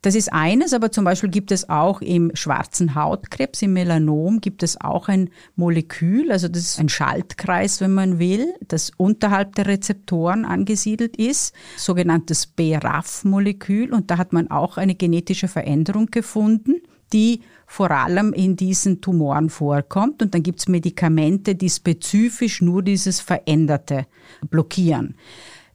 Das 0.04 0.16
ist 0.16 0.34
eines, 0.34 0.74
aber 0.74 0.92
zum 0.92 1.06
Beispiel 1.06 1.30
gibt 1.30 1.52
es 1.52 1.70
auch 1.70 2.02
im 2.02 2.32
schwarzen 2.34 2.96
Hautkrebs, 2.96 3.62
im 3.62 3.74
Melanom, 3.74 4.42
gibt 4.42 4.64
es 4.64 4.82
auch 4.82 5.08
ein 5.08 5.30
Molekül, 5.56 6.32
also 6.32 6.48
das 6.48 6.64
ist 6.64 6.80
ein 6.80 6.90
Schaltkreis, 6.90 7.82
wenn 7.82 7.94
man 7.94 8.18
will, 8.18 8.52
das 8.68 8.92
unterhalb 8.98 9.54
der 9.56 9.68
Rezeptoren 9.68 10.44
angesiedelt 10.44 11.18
ist, 11.18 11.54
sogenanntes 11.78 12.48
BRAF-Molekül. 12.48 13.94
Und 13.94 14.10
da 14.10 14.18
hat 14.18 14.34
man 14.34 14.50
auch 14.50 14.78
eine 14.78 14.96
genetische 14.96 15.48
Veränderung 15.48 16.08
gefunden, 16.08 16.82
die 17.14 17.42
vor 17.68 17.92
allem 17.92 18.34
in 18.34 18.56
diesen 18.56 19.02
Tumoren 19.02 19.50
vorkommt. 19.50 20.24
Und 20.24 20.34
dann 20.34 20.42
gibt 20.42 20.60
es 20.60 20.68
Medikamente, 20.68 21.54
die 21.54 21.70
spezifisch 21.70 22.62
nur 22.62 22.82
dieses 22.82 23.20
Veränderte 23.20 24.08
blockieren. 24.50 25.16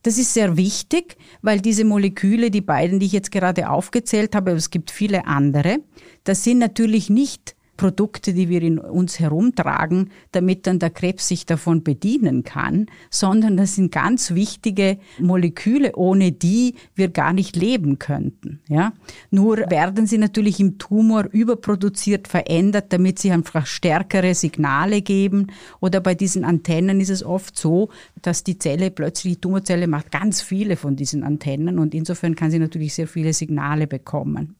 Das 0.06 0.18
ist 0.18 0.34
sehr 0.34 0.56
wichtig, 0.56 1.16
weil 1.42 1.60
diese 1.60 1.84
Moleküle, 1.84 2.52
die 2.52 2.60
beiden, 2.60 3.00
die 3.00 3.06
ich 3.06 3.12
jetzt 3.12 3.32
gerade 3.32 3.68
aufgezählt 3.68 4.36
habe, 4.36 4.52
es 4.52 4.70
gibt 4.70 4.92
viele 4.92 5.26
andere, 5.26 5.78
das 6.22 6.44
sind 6.44 6.58
natürlich 6.58 7.10
nicht 7.10 7.56
Produkte, 7.76 8.32
die 8.32 8.48
wir 8.48 8.62
in 8.62 8.78
uns 8.78 9.18
herumtragen, 9.20 10.10
damit 10.32 10.66
dann 10.66 10.78
der 10.78 10.90
Krebs 10.90 11.28
sich 11.28 11.46
davon 11.46 11.82
bedienen 11.82 12.42
kann, 12.42 12.86
sondern 13.10 13.56
das 13.56 13.74
sind 13.74 13.92
ganz 13.92 14.32
wichtige 14.34 14.98
Moleküle, 15.18 15.94
ohne 15.96 16.32
die 16.32 16.74
wir 16.94 17.08
gar 17.08 17.32
nicht 17.32 17.56
leben 17.56 17.98
könnten. 17.98 18.60
Ja? 18.68 18.92
Nur 19.30 19.58
werden 19.70 20.06
sie 20.06 20.18
natürlich 20.18 20.60
im 20.60 20.78
Tumor 20.78 21.26
überproduziert, 21.30 22.28
verändert, 22.28 22.92
damit 22.92 23.18
sie 23.18 23.30
einfach 23.30 23.66
stärkere 23.66 24.34
Signale 24.34 25.02
geben. 25.02 25.48
Oder 25.80 26.00
bei 26.00 26.14
diesen 26.14 26.44
Antennen 26.44 27.00
ist 27.00 27.10
es 27.10 27.24
oft 27.24 27.58
so, 27.58 27.90
dass 28.22 28.44
die 28.44 28.58
Zelle 28.58 28.90
plötzlich, 28.90 29.34
die 29.34 29.40
Tumorzelle 29.40 29.86
macht 29.86 30.10
ganz 30.10 30.42
viele 30.42 30.76
von 30.76 30.96
diesen 30.96 31.22
Antennen 31.22 31.78
und 31.78 31.94
insofern 31.94 32.34
kann 32.34 32.50
sie 32.50 32.58
natürlich 32.58 32.94
sehr 32.94 33.08
viele 33.08 33.32
Signale 33.32 33.86
bekommen. 33.86 34.56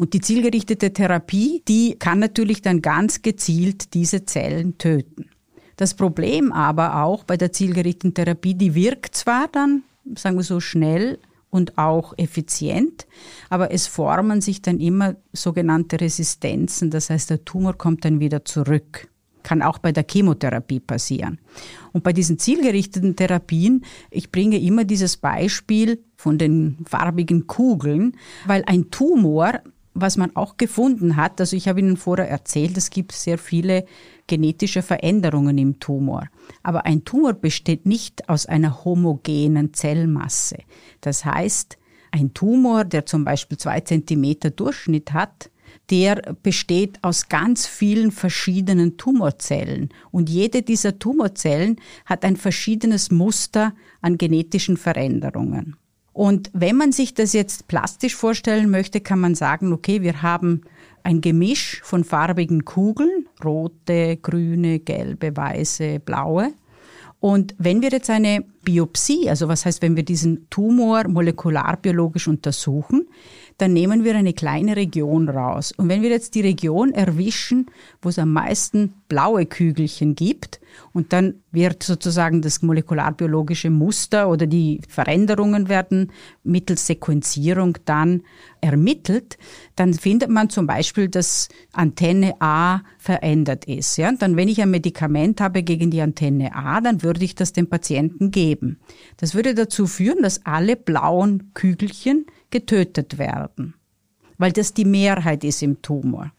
Und 0.00 0.14
die 0.14 0.22
zielgerichtete 0.22 0.94
Therapie, 0.94 1.62
die 1.68 1.96
kann 1.98 2.20
natürlich 2.20 2.62
dann 2.62 2.80
ganz 2.80 3.20
gezielt 3.20 3.92
diese 3.92 4.24
Zellen 4.24 4.78
töten. 4.78 5.26
Das 5.76 5.92
Problem 5.92 6.52
aber 6.52 7.02
auch 7.02 7.22
bei 7.24 7.36
der 7.36 7.52
zielgerichteten 7.52 8.14
Therapie, 8.14 8.54
die 8.54 8.74
wirkt 8.74 9.14
zwar 9.14 9.48
dann, 9.48 9.82
sagen 10.16 10.38
wir 10.38 10.42
so, 10.42 10.58
schnell 10.58 11.18
und 11.50 11.76
auch 11.76 12.14
effizient, 12.16 13.06
aber 13.50 13.72
es 13.72 13.88
formen 13.88 14.40
sich 14.40 14.62
dann 14.62 14.80
immer 14.80 15.16
sogenannte 15.34 16.00
Resistenzen. 16.00 16.90
Das 16.90 17.10
heißt, 17.10 17.28
der 17.28 17.44
Tumor 17.44 17.74
kommt 17.74 18.06
dann 18.06 18.20
wieder 18.20 18.46
zurück. 18.46 19.06
Kann 19.42 19.60
auch 19.60 19.76
bei 19.76 19.92
der 19.92 20.06
Chemotherapie 20.10 20.80
passieren. 20.80 21.40
Und 21.92 22.04
bei 22.04 22.14
diesen 22.14 22.38
zielgerichteten 22.38 23.16
Therapien, 23.16 23.84
ich 24.10 24.32
bringe 24.32 24.58
immer 24.58 24.84
dieses 24.84 25.18
Beispiel 25.18 26.02
von 26.16 26.38
den 26.38 26.78
farbigen 26.86 27.46
Kugeln, 27.46 28.16
weil 28.46 28.64
ein 28.66 28.90
Tumor 28.90 29.60
was 29.94 30.16
man 30.16 30.34
auch 30.36 30.56
gefunden 30.56 31.16
hat, 31.16 31.40
also 31.40 31.56
ich 31.56 31.68
habe 31.68 31.80
Ihnen 31.80 31.96
vorher 31.96 32.28
erzählt, 32.28 32.76
es 32.76 32.90
gibt 32.90 33.12
sehr 33.12 33.38
viele 33.38 33.84
genetische 34.26 34.82
Veränderungen 34.82 35.58
im 35.58 35.80
Tumor. 35.80 36.28
Aber 36.62 36.86
ein 36.86 37.04
Tumor 37.04 37.32
besteht 37.32 37.86
nicht 37.86 38.28
aus 38.28 38.46
einer 38.46 38.84
homogenen 38.84 39.74
Zellmasse. 39.74 40.58
Das 41.00 41.24
heißt, 41.24 41.76
ein 42.12 42.34
Tumor, 42.34 42.84
der 42.84 43.06
zum 43.06 43.24
Beispiel 43.24 43.58
zwei 43.58 43.80
Zentimeter 43.80 44.50
Durchschnitt 44.50 45.12
hat, 45.12 45.50
der 45.90 46.36
besteht 46.42 47.02
aus 47.02 47.28
ganz 47.28 47.66
vielen 47.66 48.12
verschiedenen 48.12 48.96
Tumorzellen. 48.96 49.90
Und 50.10 50.30
jede 50.30 50.62
dieser 50.62 50.98
Tumorzellen 50.98 51.76
hat 52.06 52.24
ein 52.24 52.36
verschiedenes 52.36 53.10
Muster 53.10 53.74
an 54.00 54.18
genetischen 54.18 54.76
Veränderungen. 54.76 55.76
Und 56.12 56.50
wenn 56.52 56.76
man 56.76 56.92
sich 56.92 57.14
das 57.14 57.32
jetzt 57.32 57.68
plastisch 57.68 58.16
vorstellen 58.16 58.70
möchte, 58.70 59.00
kann 59.00 59.20
man 59.20 59.34
sagen, 59.34 59.72
okay, 59.72 60.02
wir 60.02 60.22
haben 60.22 60.62
ein 61.02 61.20
Gemisch 61.20 61.80
von 61.84 62.04
farbigen 62.04 62.64
Kugeln, 62.64 63.28
rote, 63.44 64.16
grüne, 64.16 64.80
gelbe, 64.80 65.36
weiße, 65.36 66.00
blaue. 66.00 66.52
Und 67.20 67.54
wenn 67.58 67.82
wir 67.82 67.90
jetzt 67.90 68.08
eine 68.08 68.44
Biopsie, 68.64 69.28
also 69.28 69.46
was 69.46 69.66
heißt, 69.66 69.82
wenn 69.82 69.94
wir 69.94 70.04
diesen 70.04 70.48
Tumor 70.48 71.06
molekularbiologisch 71.06 72.28
untersuchen, 72.28 73.08
dann 73.60 73.72
nehmen 73.72 74.04
wir 74.04 74.14
eine 74.16 74.32
kleine 74.32 74.76
Region 74.76 75.28
raus. 75.28 75.72
Und 75.76 75.88
wenn 75.88 76.02
wir 76.02 76.10
jetzt 76.10 76.34
die 76.34 76.40
Region 76.40 76.92
erwischen, 76.92 77.66
wo 78.00 78.08
es 78.08 78.18
am 78.18 78.32
meisten 78.32 78.94
blaue 79.08 79.46
Kügelchen 79.46 80.14
gibt, 80.14 80.60
und 80.92 81.12
dann 81.12 81.34
wird 81.52 81.82
sozusagen 81.82 82.42
das 82.42 82.62
molekularbiologische 82.62 83.70
Muster 83.70 84.28
oder 84.28 84.46
die 84.46 84.80
Veränderungen 84.88 85.68
werden 85.68 86.12
mittels 86.44 86.86
Sequenzierung 86.86 87.78
dann 87.84 88.22
ermittelt, 88.60 89.38
dann 89.76 89.94
findet 89.94 90.30
man 90.30 90.50
zum 90.50 90.66
Beispiel, 90.66 91.08
dass 91.08 91.48
Antenne 91.72 92.34
A 92.40 92.80
verändert 92.98 93.64
ist. 93.64 93.96
Ja? 93.96 94.08
Und 94.08 94.22
dann, 94.22 94.36
wenn 94.36 94.48
ich 94.48 94.60
ein 94.60 94.70
Medikament 94.70 95.40
habe 95.40 95.62
gegen 95.62 95.90
die 95.90 96.00
Antenne 96.00 96.54
A, 96.54 96.80
dann 96.80 97.02
würde 97.02 97.24
ich 97.24 97.34
das 97.34 97.52
dem 97.52 97.68
Patienten 97.68 98.30
geben. 98.30 98.78
Das 99.16 99.34
würde 99.34 99.54
dazu 99.54 99.86
führen, 99.86 100.22
dass 100.22 100.44
alle 100.46 100.76
blauen 100.76 101.50
Kügelchen 101.54 102.26
getötet 102.50 103.18
werden, 103.18 103.74
weil 104.38 104.52
das 104.52 104.74
die 104.74 104.84
Mehrheit 104.84 105.44
ist 105.44 105.62
im 105.62 105.80
Tumor. 105.82 106.32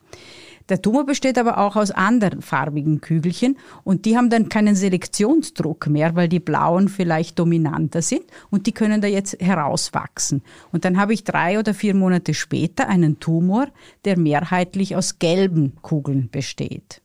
Der 0.70 0.82
Tumor 0.82 1.06
besteht 1.06 1.38
aber 1.38 1.58
auch 1.58 1.75
aus 1.75 1.91
anderen 1.91 2.41
farbigen 2.41 3.01
Kügelchen 3.01 3.58
und 3.84 4.06
die 4.06 4.15
haben 4.15 4.30
dann 4.30 4.48
keinen 4.48 4.75
Selektionsdruck 4.75 5.88
mehr, 5.88 6.15
weil 6.15 6.30
die 6.30 6.39
blauen 6.39 6.88
vielleicht 6.88 7.39
dominanter 7.39 8.01
sind 8.01 8.24
und 8.50 8.68
die 8.68 8.72
können 8.72 9.01
da 9.01 9.08
jetzt 9.08 9.41
herauswachsen. 9.41 10.44
Und 10.72 10.86
dann 10.86 10.98
habe 10.98 11.13
ich 11.13 11.25
drei 11.25 11.60
oder 11.60 11.74
vier 11.74 11.94
Monate 11.94 12.34
später 12.34 12.88
einen 12.88 13.20
Tumor, 13.20 13.68
der 14.06 14.18
mehrheitlich 14.18 14.96
aus 14.96 15.20
gelben 15.20 15.74
Kugeln 15.82 16.30
besteht. 16.32 17.01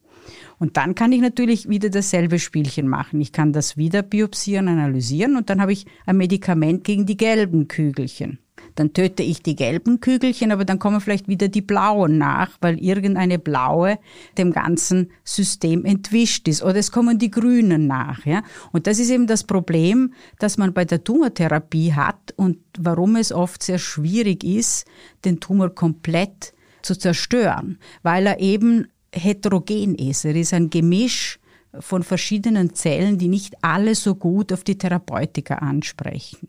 Und 0.58 0.76
dann 0.76 0.94
kann 0.94 1.10
ich 1.10 1.20
natürlich 1.20 1.68
wieder 1.68 1.90
dasselbe 1.90 2.38
Spielchen 2.38 2.86
machen. 2.86 3.20
Ich 3.20 3.32
kann 3.32 3.52
das 3.52 3.76
wieder 3.76 4.02
biopsieren, 4.02 4.68
analysieren 4.68 5.36
und 5.36 5.50
dann 5.50 5.60
habe 5.60 5.72
ich 5.72 5.86
ein 6.06 6.16
Medikament 6.16 6.84
gegen 6.84 7.04
die 7.04 7.16
gelben 7.16 7.68
Kügelchen. 7.68 8.38
Dann 8.76 8.92
töte 8.92 9.22
ich 9.22 9.42
die 9.42 9.56
gelben 9.56 10.00
Kügelchen, 10.00 10.52
aber 10.52 10.64
dann 10.64 10.78
kommen 10.78 11.00
vielleicht 11.00 11.28
wieder 11.28 11.48
die 11.48 11.62
blauen 11.62 12.18
nach, 12.18 12.50
weil 12.60 12.78
irgendeine 12.78 13.38
blaue 13.38 13.98
dem 14.38 14.52
ganzen 14.52 15.10
System 15.24 15.84
entwischt 15.84 16.46
ist. 16.46 16.62
Oder 16.62 16.76
es 16.76 16.92
kommen 16.92 17.18
die 17.18 17.30
grünen 17.30 17.86
nach. 17.86 18.24
Ja? 18.24 18.42
Und 18.72 18.86
das 18.86 18.98
ist 18.98 19.10
eben 19.10 19.26
das 19.26 19.44
Problem, 19.44 20.12
das 20.38 20.58
man 20.58 20.72
bei 20.72 20.84
der 20.84 21.02
Tumortherapie 21.02 21.94
hat 21.94 22.32
und 22.36 22.58
warum 22.78 23.16
es 23.16 23.32
oft 23.32 23.62
sehr 23.62 23.78
schwierig 23.78 24.44
ist, 24.44 24.86
den 25.24 25.40
Tumor 25.40 25.74
komplett 25.74 26.52
zu 26.82 26.96
zerstören, 26.96 27.78
weil 28.02 28.26
er 28.26 28.38
eben 28.40 28.86
heterogen 29.12 29.94
ist. 29.94 30.24
Er 30.24 30.36
ist 30.36 30.52
ein 30.52 30.70
Gemisch 30.70 31.38
von 31.80 32.02
verschiedenen 32.02 32.74
Zellen, 32.74 33.18
die 33.18 33.28
nicht 33.28 33.54
alle 33.62 33.94
so 33.94 34.14
gut 34.14 34.52
auf 34.52 34.64
die 34.64 34.78
Therapeutika 34.78 35.56
ansprechen. 35.56 36.48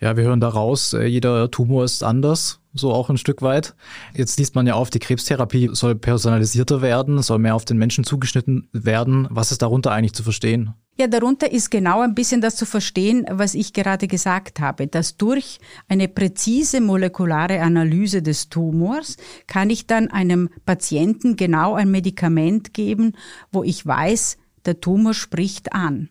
Ja, 0.00 0.16
wir 0.16 0.24
hören 0.24 0.40
daraus, 0.40 0.94
äh, 0.94 1.04
jeder 1.04 1.50
Tumor 1.50 1.84
ist 1.84 2.02
anders, 2.02 2.60
so 2.72 2.90
auch 2.90 3.10
ein 3.10 3.18
Stück 3.18 3.42
weit. 3.42 3.74
Jetzt 4.14 4.38
liest 4.38 4.54
man 4.54 4.66
ja 4.66 4.72
auf, 4.72 4.88
die 4.88 4.98
Krebstherapie 4.98 5.68
soll 5.72 5.94
personalisierter 5.94 6.80
werden, 6.80 7.20
soll 7.20 7.38
mehr 7.38 7.54
auf 7.54 7.66
den 7.66 7.76
Menschen 7.76 8.04
zugeschnitten 8.04 8.70
werden. 8.72 9.28
Was 9.30 9.52
ist 9.52 9.60
darunter 9.60 9.92
eigentlich 9.92 10.14
zu 10.14 10.22
verstehen? 10.22 10.72
Ja, 10.98 11.06
darunter 11.06 11.52
ist 11.52 11.70
genau 11.70 12.00
ein 12.00 12.14
bisschen 12.14 12.40
das 12.40 12.56
zu 12.56 12.64
verstehen, 12.64 13.26
was 13.30 13.54
ich 13.54 13.74
gerade 13.74 14.08
gesagt 14.08 14.58
habe, 14.58 14.86
dass 14.86 15.18
durch 15.18 15.58
eine 15.86 16.08
präzise 16.08 16.80
molekulare 16.80 17.60
Analyse 17.60 18.22
des 18.22 18.48
Tumors 18.48 19.18
kann 19.46 19.68
ich 19.68 19.86
dann 19.86 20.08
einem 20.08 20.48
Patienten 20.64 21.36
genau 21.36 21.74
ein 21.74 21.90
Medikament 21.90 22.72
geben, 22.72 23.12
wo 23.52 23.64
ich 23.64 23.86
weiß, 23.86 24.38
der 24.64 24.80
Tumor 24.80 25.12
spricht 25.12 25.74
an. 25.74 26.08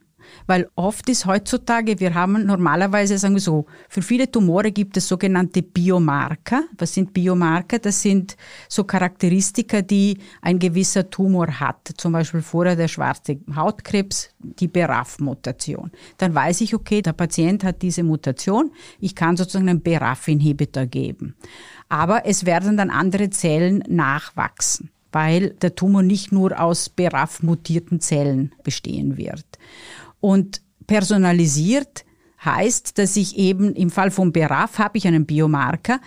Weil 0.48 0.68
oft 0.76 1.10
ist 1.10 1.26
heutzutage, 1.26 2.00
wir 2.00 2.14
haben 2.14 2.46
normalerweise, 2.46 3.18
sagen 3.18 3.36
wir 3.36 3.42
so, 3.42 3.66
für 3.88 4.02
viele 4.02 4.30
Tumore 4.30 4.72
gibt 4.72 4.98
es 4.98 5.08
sogenannte 5.08 5.62
Biomarker. 5.62 6.64
Was 6.78 6.94
sind 6.94 7.14
Biomarker? 7.14 7.80
Das 7.80 8.02
sind 8.02 8.36
so 8.68 8.84
Charakteristika, 8.84 9.82
die 9.82 10.18
ein 10.42 10.60
gewisser 10.60 11.10
Tumor 11.10 11.48
hat. 11.60 11.94
Zum 11.98 12.14
Beispiel 12.14 12.42
vorher 12.42 12.76
der 12.76 12.88
schwarze 12.88 13.40
Hautkrebs, 13.56 14.30
die 14.40 14.68
BRAF-Mutation. 14.68 15.92
Dann 16.18 16.34
weiß 16.34 16.62
ich, 16.62 16.74
okay, 16.74 17.02
der 17.02 17.14
Patient 17.14 17.64
hat 17.64 17.82
diese 17.82 18.04
Mutation. 18.04 18.72
Ich 19.00 19.16
kann 19.16 19.38
sozusagen 19.38 19.70
einen 19.70 19.82
BRAF-Inhibitor 19.82 20.86
geben. 20.86 21.36
Aber 21.90 22.26
es 22.26 22.46
werden 22.46 22.78
dann 22.78 22.90
andere 22.90 23.30
Zellen 23.30 23.84
nachwachsen 23.88 24.92
weil 25.12 25.52
der 25.52 25.76
Tumor 25.76 26.04
nicht 26.04 26.32
nur 26.32 26.60
aus 26.60 26.90
BRAF-mutierten 26.90 28.00
Zellen 28.00 28.54
bestehen 28.64 29.18
wird. 29.18 29.46
Und 30.20 30.62
personalisiert 30.88 32.06
heißt, 32.44 32.98
dass 32.98 33.16
ich 33.16 33.38
eben 33.38 33.76
im 33.76 33.90
Fall 33.90 34.12
von 34.12 34.32
BRAF 34.32 34.80
habe 34.80 34.98
ich 34.98 35.08
einen 35.08 35.26
Biomarker 35.26 36.00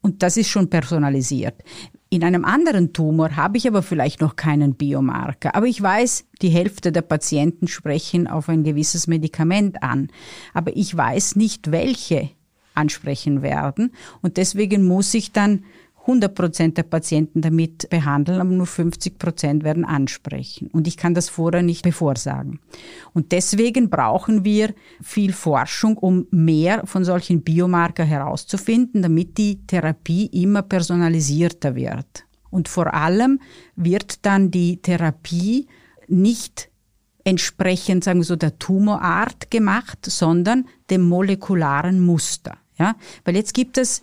und 0.00 0.22
das 0.22 0.36
ist 0.36 0.48
schon 0.48 0.68
personalisiert. 0.68 1.62
In 2.08 2.22
einem 2.22 2.44
anderen 2.44 2.92
Tumor 2.92 3.34
habe 3.34 3.56
ich 3.56 3.66
aber 3.66 3.82
vielleicht 3.82 4.20
noch 4.20 4.36
keinen 4.36 4.74
Biomarker, 4.74 5.54
aber 5.54 5.66
ich 5.66 5.82
weiß, 5.82 6.26
die 6.42 6.48
Hälfte 6.48 6.92
der 6.92 7.02
Patienten 7.02 7.66
sprechen 7.66 8.28
auf 8.28 8.48
ein 8.48 8.62
gewisses 8.62 9.06
Medikament 9.06 9.82
an, 9.82 10.08
aber 10.54 10.76
ich 10.76 10.96
weiß 10.96 11.36
nicht, 11.36 11.72
welche 11.72 12.30
ansprechen 12.76 13.42
werden. 13.42 13.92
Und 14.22 14.36
deswegen 14.36 14.86
muss 14.86 15.14
ich 15.14 15.32
dann 15.32 15.64
100 16.06 16.34
Prozent 16.34 16.78
der 16.78 16.84
Patienten 16.84 17.40
damit 17.40 17.90
behandeln, 17.90 18.40
aber 18.40 18.50
nur 18.50 18.66
50 18.66 19.18
Prozent 19.18 19.64
werden 19.64 19.84
ansprechen. 19.84 20.68
Und 20.68 20.86
ich 20.86 20.96
kann 20.96 21.14
das 21.14 21.28
vorher 21.28 21.62
nicht 21.62 21.82
bevorsagen. 21.82 22.60
Und 23.12 23.32
deswegen 23.32 23.90
brauchen 23.90 24.44
wir 24.44 24.72
viel 25.02 25.32
Forschung, 25.32 25.98
um 25.98 26.26
mehr 26.30 26.86
von 26.86 27.04
solchen 27.04 27.42
Biomarker 27.42 28.04
herauszufinden, 28.04 29.02
damit 29.02 29.36
die 29.36 29.66
Therapie 29.66 30.26
immer 30.26 30.62
personalisierter 30.62 31.74
wird. 31.74 32.24
Und 32.50 32.68
vor 32.68 32.94
allem 32.94 33.40
wird 33.74 34.24
dann 34.24 34.50
die 34.50 34.80
Therapie 34.80 35.66
nicht 36.06 36.70
entsprechend, 37.24 38.04
sagen 38.04 38.20
wir 38.20 38.24
so, 38.24 38.36
der 38.36 38.58
Tumorart 38.58 39.50
gemacht, 39.50 39.98
sondern 40.06 40.66
dem 40.88 41.02
molekularen 41.02 42.00
Muster. 42.00 42.56
Ja, 42.78 42.94
weil 43.24 43.34
jetzt 43.36 43.54
gibt 43.54 43.78
es 43.78 44.02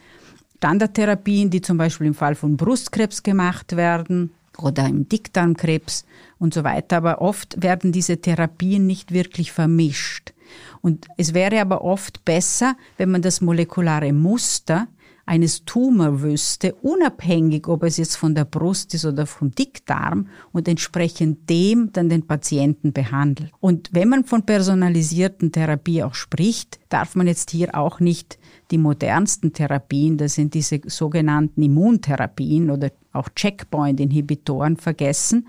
Standardtherapien, 0.63 1.49
die 1.49 1.59
zum 1.59 1.77
Beispiel 1.77 2.07
im 2.07 2.13
Fall 2.13 2.35
von 2.35 2.55
Brustkrebs 2.55 3.21
gemacht 3.21 3.75
werden 3.75 4.31
oder 4.57 4.87
im 4.87 5.09
Dickdarmkrebs 5.09 6.05
und 6.39 6.53
so 6.53 6.63
weiter. 6.63 6.95
Aber 6.95 7.21
oft 7.21 7.61
werden 7.61 7.91
diese 7.91 8.21
Therapien 8.21 8.87
nicht 8.87 9.11
wirklich 9.11 9.51
vermischt. 9.51 10.31
Und 10.79 11.07
es 11.17 11.33
wäre 11.33 11.59
aber 11.59 11.83
oft 11.83 12.23
besser, 12.23 12.77
wenn 12.95 13.11
man 13.11 13.21
das 13.21 13.41
molekulare 13.41 14.13
Muster 14.13 14.87
eines 15.25 15.63
Tumor 15.63 16.21
wüsste, 16.21 16.73
unabhängig, 16.75 17.67
ob 17.67 17.83
es 17.83 17.97
jetzt 17.97 18.17
von 18.17 18.35
der 18.35 18.43
Brust 18.43 18.93
ist 18.93 19.05
oder 19.05 19.25
vom 19.25 19.51
Dickdarm 19.51 20.27
und 20.51 20.67
entsprechend 20.67 21.49
dem 21.49 21.91
dann 21.93 22.09
den 22.09 22.27
Patienten 22.27 22.91
behandelt. 22.91 23.51
Und 23.61 23.89
wenn 23.93 24.09
man 24.09 24.25
von 24.25 24.45
personalisierten 24.45 25.51
Therapie 25.51 26.03
auch 26.03 26.13
spricht, 26.13 26.79
darf 26.89 27.15
man 27.15 27.27
jetzt 27.27 27.51
hier 27.51 27.75
auch 27.75 28.01
nicht 28.01 28.37
die 28.71 28.77
modernsten 28.77 29.53
Therapien, 29.53 30.17
das 30.17 30.33
sind 30.33 30.53
diese 30.53 30.81
sogenannten 30.85 31.61
Immuntherapien 31.61 32.69
oder 32.69 32.91
auch 33.13 33.29
Checkpoint-Inhibitoren 33.29 34.75
vergessen, 34.75 35.47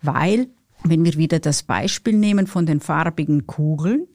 weil, 0.00 0.48
wenn 0.84 1.04
wir 1.04 1.14
wieder 1.16 1.40
das 1.40 1.62
Beispiel 1.62 2.14
nehmen 2.14 2.46
von 2.46 2.64
den 2.64 2.80
farbigen 2.80 3.46
Kugeln, 3.46 4.06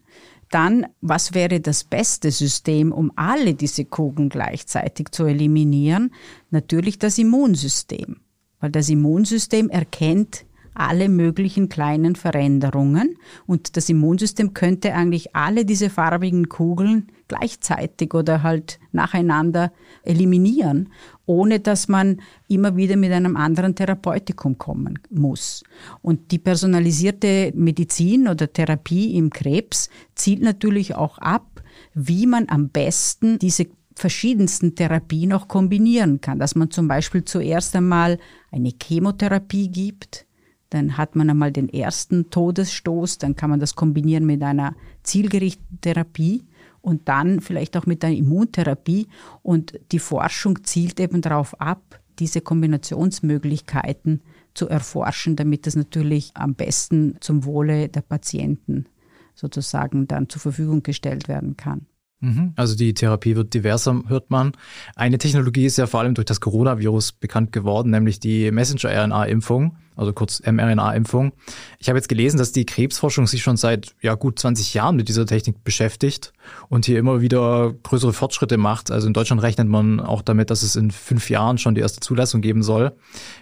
dann, 0.50 0.86
was 1.02 1.34
wäre 1.34 1.60
das 1.60 1.84
beste 1.84 2.32
System, 2.32 2.92
um 2.92 3.12
alle 3.16 3.54
diese 3.54 3.86
Kugeln 3.86 4.30
gleichzeitig 4.30 5.12
zu 5.12 5.26
eliminieren? 5.26 6.14
Natürlich 6.50 7.00
das 7.00 7.18
Immunsystem, 7.18 8.18
weil 8.60 8.72
das 8.72 8.90
Immunsystem 8.90 9.70
erkennt 9.70 10.46
alle 10.76 11.10
möglichen 11.10 11.70
kleinen 11.70 12.16
Veränderungen 12.16 13.18
und 13.48 13.78
das 13.78 13.90
Immunsystem 13.90 14.54
könnte 14.54 14.94
eigentlich 14.94 15.36
alle 15.36 15.66
diese 15.66 15.90
farbigen 15.90 16.50
Kugeln 16.50 17.08
gleichzeitig 17.28 18.14
oder 18.14 18.44
halt 18.44 18.80
nacheinander 18.92 19.72
eliminieren, 20.04 20.90
ohne 21.26 21.60
dass 21.60 21.88
man 21.88 22.22
immer 22.48 22.76
wieder 22.76 22.98
mit 22.98 23.12
einem 23.12 23.36
anderen 23.36 23.76
Therapeutikum 23.76 24.58
kommen 24.58 25.00
muss. 25.10 25.64
Und 26.02 26.32
die 26.32 26.40
personalisierte 26.40 27.52
Medizin 27.56 28.28
oder 28.28 28.52
Therapie 28.52 29.16
im 29.18 29.30
Krebs 29.30 29.90
zielt 30.14 30.42
natürlich 30.42 30.96
auch 30.96 31.18
ab, 31.18 31.64
wie 31.94 32.28
man 32.28 32.48
am 32.50 32.70
besten 32.70 33.40
diese 33.40 33.68
verschiedensten 33.96 34.76
Therapien 34.76 35.34
auch 35.34 35.48
kombinieren 35.48 36.22
kann, 36.22 36.38
dass 36.38 36.56
man 36.56 36.70
zum 36.70 36.88
Beispiel 36.88 37.24
zuerst 37.24 37.76
einmal 37.76 38.20
eine 38.52 38.74
Chemotherapie 38.82 39.70
gibt, 39.70 40.26
Dann 40.70 40.98
hat 40.98 41.16
man 41.16 41.30
einmal 41.30 41.52
den 41.52 41.70
ersten 41.70 42.30
Todesstoß, 42.30 43.20
dann 43.20 43.36
kann 43.36 43.50
man 43.50 43.60
das 43.60 43.76
kombinieren 43.76 44.26
mit 44.26 44.42
einer 44.44 44.76
zielgerichteten 45.04 45.80
Therapie 45.80 46.44
und 46.86 47.10
dann 47.10 47.42
vielleicht 47.42 47.76
auch 47.78 47.88
mit 47.88 48.06
einer 48.06 48.16
Immuntherapie. 48.16 49.08
Und 49.42 49.80
die 49.92 50.00
Forschung 50.00 50.64
zielt 50.64 51.00
eben 51.00 51.22
darauf 51.22 51.60
ab, 51.60 52.00
diese 52.20 52.42
Kombinationsmöglichkeiten 52.42 54.22
zu 54.54 54.70
erforschen, 54.70 55.36
damit 55.36 55.66
das 55.66 55.76
natürlich 55.76 56.32
am 56.36 56.54
besten 56.54 57.18
zum 57.22 57.44
Wohle 57.44 57.90
der 57.90 58.02
Patienten 58.02 58.86
sozusagen 59.34 60.08
dann 60.08 60.30
zur 60.30 60.42
Verfügung 60.42 60.84
gestellt 60.84 61.28
werden 61.28 61.58
kann. 61.58 61.88
Mhm. 62.22 62.54
Also 62.56 62.76
die 62.76 62.94
Therapie 62.94 63.36
wird 63.36 63.54
diverser, 63.54 64.02
hört 64.08 64.32
man. 64.32 64.54
Eine 64.96 65.18
Technologie 65.18 65.66
ist 65.66 65.78
ja 65.78 65.86
vor 65.86 66.00
allem 66.00 66.14
durch 66.14 66.26
das 66.26 66.40
Coronavirus 66.40 67.14
bekannt 67.14 67.52
geworden, 67.52 67.92
nämlich 67.92 68.20
die 68.20 68.52
Messenger-RNA-Impfung, 68.52 69.76
also 69.98 70.14
kurz 70.14 70.42
mRNA-Impfung. 70.46 71.34
Ich 71.78 71.90
habe 71.90 71.98
jetzt 71.98 72.08
gelesen, 72.08 72.38
dass 72.38 72.54
die 72.54 72.66
Krebsforschung 72.66 73.28
sich 73.28 73.44
schon 73.44 73.58
seit 73.58 73.96
ja, 74.02 74.16
gut 74.16 74.40
20 74.40 74.74
Jahren 74.74 74.96
mit 74.96 75.10
dieser 75.10 75.26
Technik 75.26 75.64
beschäftigt 75.66 76.32
und 76.70 76.86
hier 76.86 77.00
immer 77.00 77.20
wieder 77.20 77.74
größere 77.84 78.14
Fortschritte 78.14 78.58
macht. 78.58 78.92
Also 78.92 79.08
in 79.08 79.14
Deutschland 79.14 79.42
rechnet 79.42 79.68
man 79.68 80.00
auch 80.00 80.22
damit, 80.22 80.50
dass 80.50 80.64
es 80.64 80.78
in 80.78 80.92
fünf 80.92 81.30
Jahren 81.30 81.58
schon 81.58 81.76
die 81.76 81.82
erste 81.82 82.00
Zulassung 82.00 82.40
geben 82.40 82.64
soll. 82.64 82.96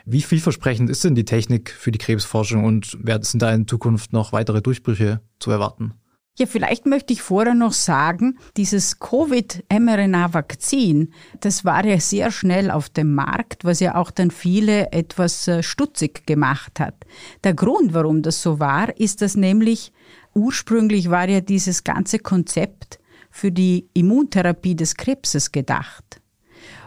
Wie 0.06 0.22
vielversprechend 0.22 0.90
ist 0.90 1.04
denn 1.04 1.14
die 1.14 1.26
Technik 1.26 1.70
für 1.70 1.92
die 1.92 2.00
Krebsforschung 2.00 2.64
und 2.64 2.98
sind 3.22 3.42
da 3.42 3.54
in 3.54 3.68
Zukunft 3.68 4.14
noch 4.14 4.34
weitere 4.34 4.62
Durchbrüche 4.62 5.22
zu 5.40 5.52
erwarten? 5.52 5.94
Ja, 6.36 6.48
vielleicht 6.48 6.88
möchte 6.88 7.14
ich 7.14 7.22
vorher 7.22 7.54
noch 7.54 7.74
sagen, 7.74 8.40
dieses 8.58 9.00
Covid-mRNA-Vakzin, 9.00 11.14
das 11.42 11.64
war 11.64 11.86
ja 11.86 12.00
sehr 12.00 12.32
schnell 12.32 12.72
auf 12.72 12.90
dem 12.90 13.14
Markt, 13.14 13.66
was 13.66 13.80
ja 13.80 13.94
auch 13.94 14.10
dann 14.10 14.32
viele 14.32 14.92
etwas 14.92 15.48
äh, 15.48 15.62
stutzig 15.62 16.26
gemacht 16.26 16.80
hat. 16.80 16.96
Der 17.44 17.54
Grund, 17.54 17.94
warum 17.94 18.24
das 18.24 18.42
so 18.42 18.60
war, 18.60 18.98
ist, 18.98 19.22
dass 19.22 19.36
nämlich 19.36 19.94
ursprünglich 20.34 21.12
war 21.12 21.30
ja 21.30 21.40
dieses 21.40 21.84
ganze 21.84 22.18
Konzept 22.18 23.00
für 23.30 23.52
die 23.52 23.88
Immuntherapie 23.94 24.76
des 24.76 24.96
Krebses 24.96 25.52
gedacht. 25.52 26.23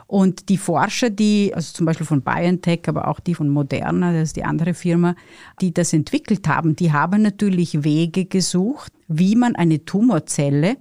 Und 0.06 0.48
die 0.48 0.56
Forscher, 0.56 1.10
die, 1.10 1.52
also 1.54 1.72
zum 1.72 1.86
Beispiel 1.86 2.06
von 2.06 2.22
BioNTech, 2.22 2.82
aber 2.86 3.08
auch 3.08 3.18
die 3.18 3.34
von 3.34 3.48
Moderna, 3.48 4.12
das 4.12 4.28
ist 4.28 4.36
die 4.36 4.44
andere 4.44 4.74
Firma, 4.74 5.16
die 5.60 5.74
das 5.74 5.92
entwickelt 5.92 6.46
haben, 6.46 6.76
die 6.76 6.92
haben 6.92 7.22
natürlich 7.22 7.82
Wege 7.82 8.24
gesucht, 8.24 8.92
wie 9.08 9.34
man 9.34 9.56
eine 9.56 9.84
Tumorzelle 9.84 10.76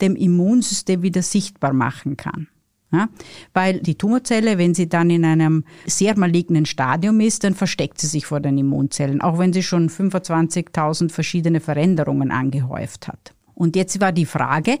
dem 0.00 0.16
Immunsystem 0.16 1.02
wieder 1.02 1.22
sichtbar 1.22 1.72
machen 1.72 2.16
kann. 2.16 2.48
Ja, 2.92 3.08
weil 3.52 3.80
die 3.80 3.96
Tumorzelle, 3.96 4.56
wenn 4.56 4.74
sie 4.74 4.88
dann 4.88 5.10
in 5.10 5.24
einem 5.24 5.64
sehr 5.84 6.16
malignen 6.16 6.64
Stadium 6.64 7.18
ist, 7.18 7.42
dann 7.42 7.54
versteckt 7.54 8.00
sie 8.00 8.06
sich 8.06 8.24
vor 8.24 8.38
den 8.38 8.56
Immunzellen, 8.56 9.20
auch 9.20 9.38
wenn 9.38 9.52
sie 9.52 9.64
schon 9.64 9.88
25.000 9.88 11.10
verschiedene 11.10 11.58
Veränderungen 11.58 12.30
angehäuft 12.30 13.08
hat. 13.08 13.34
Und 13.54 13.74
jetzt 13.74 14.00
war 14.00 14.12
die 14.12 14.26
Frage, 14.26 14.78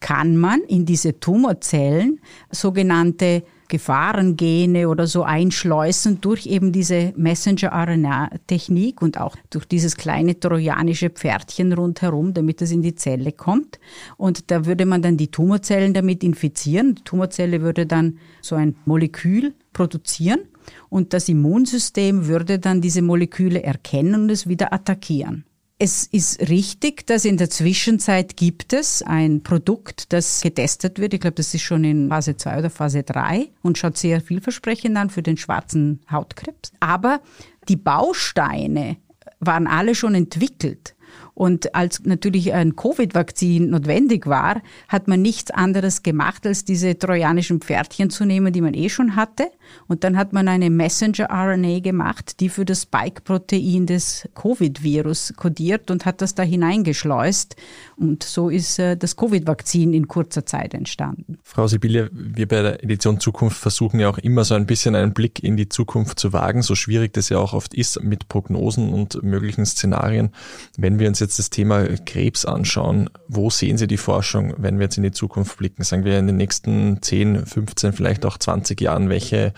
kann 0.00 0.36
man 0.36 0.60
in 0.62 0.84
diese 0.84 1.18
Tumorzellen 1.18 2.20
sogenannte 2.50 3.42
Gefahrengene 3.68 4.88
oder 4.88 5.06
so 5.06 5.22
einschleusen 5.22 6.20
durch 6.20 6.46
eben 6.46 6.70
diese 6.70 7.12
Messenger-RNA-Technik 7.16 9.02
und 9.02 9.18
auch 9.20 9.36
durch 9.50 9.66
dieses 9.66 9.96
kleine 9.96 10.38
trojanische 10.38 11.10
Pferdchen 11.10 11.72
rundherum, 11.72 12.32
damit 12.32 12.62
es 12.62 12.70
in 12.70 12.82
die 12.82 12.94
Zelle 12.94 13.32
kommt. 13.32 13.80
Und 14.16 14.50
da 14.50 14.66
würde 14.66 14.86
man 14.86 15.02
dann 15.02 15.16
die 15.16 15.30
Tumorzellen 15.30 15.94
damit 15.94 16.22
infizieren. 16.22 16.94
Die 16.94 17.02
Tumorzelle 17.02 17.62
würde 17.62 17.86
dann 17.86 18.18
so 18.40 18.54
ein 18.54 18.76
Molekül 18.84 19.54
produzieren 19.72 20.40
und 20.88 21.12
das 21.12 21.28
Immunsystem 21.28 22.26
würde 22.26 22.58
dann 22.58 22.80
diese 22.80 23.02
Moleküle 23.02 23.62
erkennen 23.62 24.14
und 24.14 24.30
es 24.30 24.46
wieder 24.46 24.72
attackieren. 24.72 25.44
Es 25.78 26.04
ist 26.04 26.48
richtig, 26.48 27.06
dass 27.06 27.26
in 27.26 27.36
der 27.36 27.50
Zwischenzeit 27.50 28.38
gibt 28.38 28.72
es 28.72 29.02
ein 29.02 29.42
Produkt, 29.42 30.10
das 30.14 30.40
getestet 30.40 30.98
wird. 30.98 31.12
Ich 31.12 31.20
glaube, 31.20 31.34
das 31.34 31.52
ist 31.52 31.62
schon 31.62 31.84
in 31.84 32.08
Phase 32.08 32.34
2 32.34 32.58
oder 32.60 32.70
Phase 32.70 33.02
3 33.02 33.50
und 33.60 33.76
schaut 33.76 33.98
sehr 33.98 34.22
vielversprechend 34.22 34.96
an 34.96 35.10
für 35.10 35.22
den 35.22 35.36
schwarzen 35.36 36.00
Hautkrebs. 36.10 36.72
Aber 36.80 37.20
die 37.68 37.76
Bausteine 37.76 38.96
waren 39.38 39.66
alle 39.66 39.94
schon 39.94 40.14
entwickelt. 40.14 40.94
Und 41.36 41.74
als 41.74 42.02
natürlich 42.02 42.54
ein 42.54 42.76
Covid-Vakzin 42.76 43.68
notwendig 43.68 44.26
war, 44.26 44.62
hat 44.88 45.06
man 45.06 45.20
nichts 45.20 45.50
anderes 45.50 46.02
gemacht, 46.02 46.46
als 46.46 46.64
diese 46.64 46.98
trojanischen 46.98 47.60
Pferdchen 47.60 48.08
zu 48.08 48.24
nehmen, 48.24 48.54
die 48.54 48.62
man 48.62 48.72
eh 48.72 48.88
schon 48.88 49.16
hatte. 49.16 49.48
Und 49.86 50.02
dann 50.02 50.16
hat 50.16 50.32
man 50.32 50.48
eine 50.48 50.70
Messenger-RNA 50.70 51.80
gemacht, 51.80 52.40
die 52.40 52.48
für 52.48 52.64
das 52.64 52.82
Spike-Protein 52.82 53.84
des 53.84 54.26
Covid-Virus 54.34 55.34
kodiert 55.36 55.90
und 55.90 56.06
hat 56.06 56.22
das 56.22 56.34
da 56.34 56.42
hineingeschleust. 56.42 57.54
Und 57.96 58.22
so 58.22 58.48
ist 58.48 58.78
äh, 58.78 58.96
das 58.96 59.16
Covid-Vakzin 59.16 59.92
in 59.92 60.08
kurzer 60.08 60.46
Zeit 60.46 60.72
entstanden. 60.72 61.36
Frau 61.42 61.66
Sibylle, 61.66 62.08
wir 62.12 62.48
bei 62.48 62.62
der 62.62 62.82
Edition 62.82 63.20
Zukunft 63.20 63.58
versuchen 63.58 64.00
ja 64.00 64.08
auch 64.08 64.16
immer 64.16 64.44
so 64.44 64.54
ein 64.54 64.64
bisschen 64.64 64.94
einen 64.94 65.12
Blick 65.12 65.44
in 65.44 65.58
die 65.58 65.68
Zukunft 65.68 66.18
zu 66.18 66.32
wagen, 66.32 66.62
so 66.62 66.74
schwierig 66.74 67.12
das 67.12 67.28
ja 67.28 67.36
auch 67.36 67.52
oft 67.52 67.74
ist 67.74 68.02
mit 68.02 68.28
Prognosen 68.28 68.94
und 68.94 69.22
möglichen 69.22 69.66
Szenarien. 69.66 70.30
Wenn 70.78 70.98
wir 70.98 71.08
uns 71.08 71.20
jetzt 71.20 71.25
das 71.34 71.50
Thema 71.50 71.84
Krebs 72.04 72.44
anschauen, 72.44 73.10
wo 73.26 73.50
sehen 73.50 73.76
Sie 73.78 73.88
die 73.88 73.96
Forschung, 73.96 74.54
wenn 74.58 74.78
wir 74.78 74.84
jetzt 74.84 74.96
in 74.96 75.02
die 75.02 75.10
Zukunft 75.10 75.58
blicken? 75.58 75.82
Sagen 75.82 76.04
wir 76.04 76.16
in 76.18 76.28
den 76.28 76.36
nächsten 76.36 77.02
10, 77.02 77.44
15, 77.44 77.92
vielleicht 77.92 78.24
auch 78.24 78.38
20 78.38 78.80
Jahren, 78.80 79.08
welche 79.08 79.52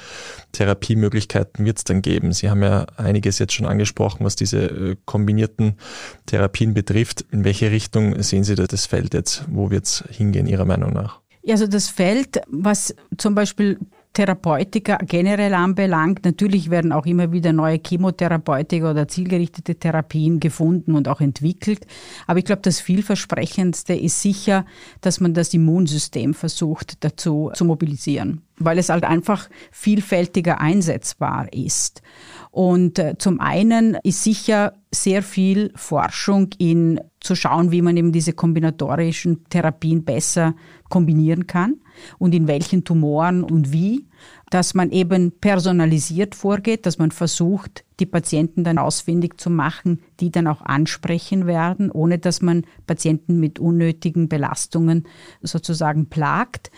Therapiemöglichkeiten 0.52 1.66
wird 1.66 1.78
es 1.78 1.85
dann 1.85 2.00
geben? 2.00 2.33
Sie 2.33 2.48
haben 2.48 2.62
ja 2.62 2.87
einiges 2.96 3.38
jetzt 3.38 3.52
schon 3.52 3.66
angesprochen, 3.66 4.24
was 4.24 4.37
diese 4.37 4.62
äh, 4.62 4.96
kombinierten 5.04 5.74
Therapien 6.24 6.72
betrifft. 6.72 7.26
In 7.31 7.44
welche 7.44 7.70
Richtung 7.70 8.22
sehen 8.22 8.44
Sie 8.44 8.54
das 8.54 8.87
Feld 8.87 9.12
jetzt? 9.12 9.44
Wo 9.48 9.70
wird 9.70 9.85
es 9.85 10.04
hingehen, 10.11 10.46
Ihrer 10.46 10.64
Meinung 10.64 10.92
nach? 10.94 11.20
Also 11.48 11.66
das 11.66 11.88
Feld, 11.88 12.40
was 12.48 12.94
zum 13.16 13.35
Beispiel 13.35 13.78
Therapeutika 14.12 14.99
generell 15.07 15.55
anbelangt. 15.55 16.25
Natürlich 16.25 16.71
werden 16.71 16.92
auch 16.92 17.07
immer 17.07 17.31
wieder 17.31 17.53
neue 17.53 17.79
Chemotherapeutika 17.85 18.90
oder 18.90 19.07
zielgerichtete 19.07 19.77
Therapien 19.77 20.40
gefunden 20.40 20.94
und 20.94 21.09
auch 21.09 21.21
entwickelt. 21.21 21.87
Aber 22.27 22.38
ich 22.38 22.44
glaube, 22.44 22.62
das 22.62 22.81
vielversprechendste 22.81 23.94
ist 23.94 24.21
sicher, 24.21 24.66
dass 25.01 25.21
man 25.21 25.35
das 25.35 25.55
Immunsystem 25.55 26.35
versucht 26.35 27.05
dazu 27.05 27.51
zu 27.55 27.64
mobilisieren, 27.64 28.42
weil 28.57 28.79
es 28.79 28.88
halt 28.88 29.05
einfach 29.05 29.49
vielfältiger 29.71 30.61
einsetzbar 30.61 31.53
ist. 31.53 32.03
Und 32.51 32.99
äh, 32.99 33.16
zum 33.18 33.40
einen 33.40 33.97
ist 34.03 34.25
sicher 34.25 34.73
sehr 34.90 35.23
viel 35.23 35.71
Forschung 35.77 36.51
in 36.59 37.01
zu 37.20 37.35
schauen, 37.35 37.72
wie 37.72 37.83
man 37.83 37.96
eben 37.96 38.12
diese 38.12 38.33
kombinatorischen 38.33 39.44
Therapien 39.48 40.04
besser 40.04 40.54
kombinieren 40.88 41.46
kann 41.46 41.81
und 42.18 42.35
in 42.35 42.46
welchen 42.46 42.85
Tumoren 42.85 43.42
und 43.42 43.72
wie, 43.72 44.07
dass 44.50 44.74
man 44.74 44.90
eben 44.90 45.33
personalisiert 45.33 46.35
vorgeht, 46.35 46.87
dass 46.87 46.98
man 46.98 47.11
versucht, 47.11 47.85
die 48.00 48.07
Patienten 48.07 48.64
dann 48.64 48.78
ausfindig 48.78 49.38
zu 49.38 49.50
machen, 49.50 50.00
die 50.20 50.31
dann 50.31 50.46
auch 50.46 50.62
ansprechen 50.62 51.46
werden, 51.46 51.90
ohne 51.90 52.18
dass 52.18 52.40
man 52.40 52.64
Patienten 52.87 53.40
mit 53.40 53.59
unnötigen 53.59 54.28
Belastungen 54.28 55.07
sozusagen 55.42 56.07
plagt. 56.07 56.70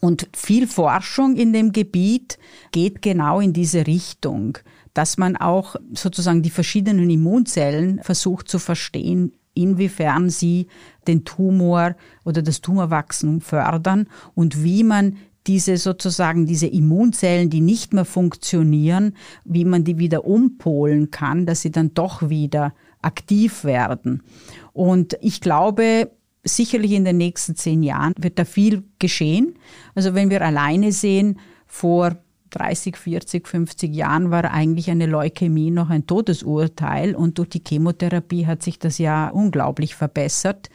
Und 0.00 0.28
viel 0.34 0.66
Forschung 0.66 1.36
in 1.36 1.52
dem 1.52 1.72
Gebiet 1.72 2.38
geht 2.72 3.02
genau 3.02 3.40
in 3.40 3.52
diese 3.52 3.86
Richtung, 3.86 4.58
dass 4.94 5.18
man 5.18 5.36
auch 5.36 5.76
sozusagen 5.92 6.42
die 6.42 6.50
verschiedenen 6.50 7.10
Immunzellen 7.10 8.00
versucht 8.02 8.48
zu 8.48 8.58
verstehen, 8.58 9.32
inwiefern 9.62 10.30
sie 10.30 10.68
den 11.06 11.24
Tumor 11.24 11.96
oder 12.24 12.42
das 12.42 12.60
Tumorwachstum 12.60 13.40
fördern 13.40 14.08
und 14.34 14.62
wie 14.62 14.84
man 14.84 15.16
diese 15.46 15.78
sozusagen 15.78 16.44
diese 16.44 16.66
Immunzellen, 16.66 17.48
die 17.48 17.62
nicht 17.62 17.94
mehr 17.94 18.04
funktionieren, 18.04 19.14
wie 19.44 19.64
man 19.64 19.82
die 19.82 19.98
wieder 19.98 20.26
umpolen 20.26 21.10
kann, 21.10 21.46
dass 21.46 21.62
sie 21.62 21.70
dann 21.70 21.94
doch 21.94 22.28
wieder 22.28 22.74
aktiv 23.00 23.64
werden. 23.64 24.22
Und 24.74 25.16
ich 25.22 25.40
glaube, 25.40 26.10
sicherlich 26.44 26.92
in 26.92 27.04
den 27.04 27.16
nächsten 27.16 27.56
zehn 27.56 27.82
Jahren 27.82 28.12
wird 28.18 28.38
da 28.38 28.44
viel 28.44 28.84
geschehen. 28.98 29.54
Also 29.94 30.14
wenn 30.14 30.30
wir 30.30 30.42
alleine 30.42 30.92
sehen, 30.92 31.38
vor 31.66 32.16
30, 32.50 32.96
40, 32.96 33.48
50 33.48 33.94
Jahren 33.94 34.30
war 34.30 34.50
eigentlich 34.50 34.90
eine 34.90 35.06
Leukämie 35.06 35.70
noch 35.70 35.90
ein 35.90 36.06
Todesurteil 36.06 37.14
und 37.14 37.38
durch 37.38 37.48
die 37.50 37.62
Chemotherapie 37.66 38.46
hat 38.46 38.62
sich 38.62 38.78
das 38.78 38.98
ja 38.98 39.28
unglaublich 39.28 39.94
verbessert. 39.94 40.70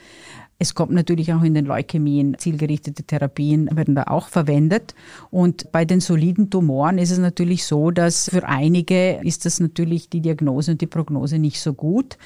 Es 0.59 0.75
kommt 0.75 0.91
natürlich 0.91 1.33
auch 1.33 1.41
in 1.41 1.55
den 1.55 1.65
Leukämien, 1.65 2.37
zielgerichtete 2.37 3.03
Therapien 3.03 3.69
werden 3.75 3.95
da 3.95 4.03
auch 4.03 4.29
verwendet. 4.29 4.95
Und 5.29 5.71
bei 5.73 5.83
den 5.83 5.99
soliden 5.99 6.49
Tumoren 6.49 6.99
ist 6.99 7.11
es 7.11 7.17
natürlich 7.17 7.65
so, 7.65 7.91
dass 7.91 8.29
für 8.29 8.47
einige 8.47 9.19
ist 9.23 9.45
das 9.45 9.59
natürlich 9.59 10.09
die 10.09 10.21
Diagnose 10.21 10.71
und 10.71 10.81
die 10.81 10.87
Prognose 10.87 11.37
nicht 11.37 11.59
so 11.59 11.73
gut. 11.73 12.17